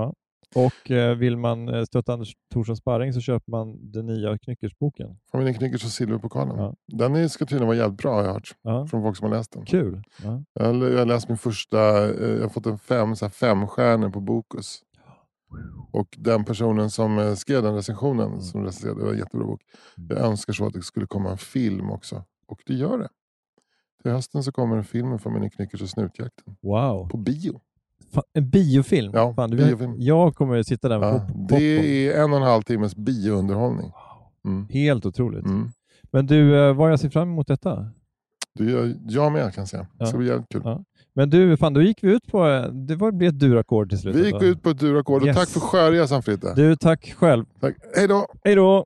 [0.55, 5.17] Och eh, vill man eh, stötta Anders Thorsson Sparring så köper man den nya Knyckersboken.
[5.31, 6.57] Familjen Knyckers och Silverpokalen.
[6.57, 6.75] Ja.
[6.87, 8.55] Den ska tydligen vara jävligt bra har jag hört.
[8.61, 8.87] Ja.
[8.87, 9.65] Från folk som har läst den.
[9.65, 10.03] Kul!
[10.23, 10.43] Ja.
[10.53, 13.67] Jag jag har läst min första, eh, jag har fått en fem, så här fem
[13.67, 14.81] stjärnor på Bokus.
[15.91, 18.41] Och den personen som skrev den recensionen, Mm.
[18.41, 19.61] som recenserade, det var en jättebra bok.
[20.09, 22.23] Jag önskar så att det skulle komma en film också.
[22.47, 23.09] Och det gör det.
[24.03, 26.55] Till hösten så kommer en film med familjen Knyckers och Snutjakten.
[26.61, 27.09] Wow!
[27.09, 27.61] På bio.
[28.33, 29.11] En biofilm?
[29.15, 29.95] Ja, Fan, du, biofilm.
[29.97, 31.59] Jag kommer att sitta där med Ja, pop- popcorn.
[31.59, 33.91] det är en och en halv timmes biounderhållning.
[34.45, 34.67] Mm.
[34.69, 35.45] Helt otroligt.
[35.45, 35.69] Mm.
[36.11, 37.85] Men du, eh, vad jag ser fram emot detta?
[38.59, 39.87] Du, jag, jag med kan jag säga.
[39.99, 40.19] Det ska Ja.
[40.19, 40.61] bli jävligt kul.
[40.65, 40.83] Ja.
[41.13, 43.99] Men du, fan, då gick vi ut på, eh, det var, blev ett durackord till
[43.99, 44.15] slut.
[44.15, 44.47] Vi gick alltså.
[44.47, 45.37] ut på ett durackord och Yes.
[45.37, 46.53] tack för skörresan Fritte.
[46.55, 47.45] Du, tack själv.
[47.59, 47.75] Tack.
[47.95, 48.25] Hej då!
[48.43, 48.85] Hej då!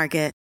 [0.00, 0.39] Market.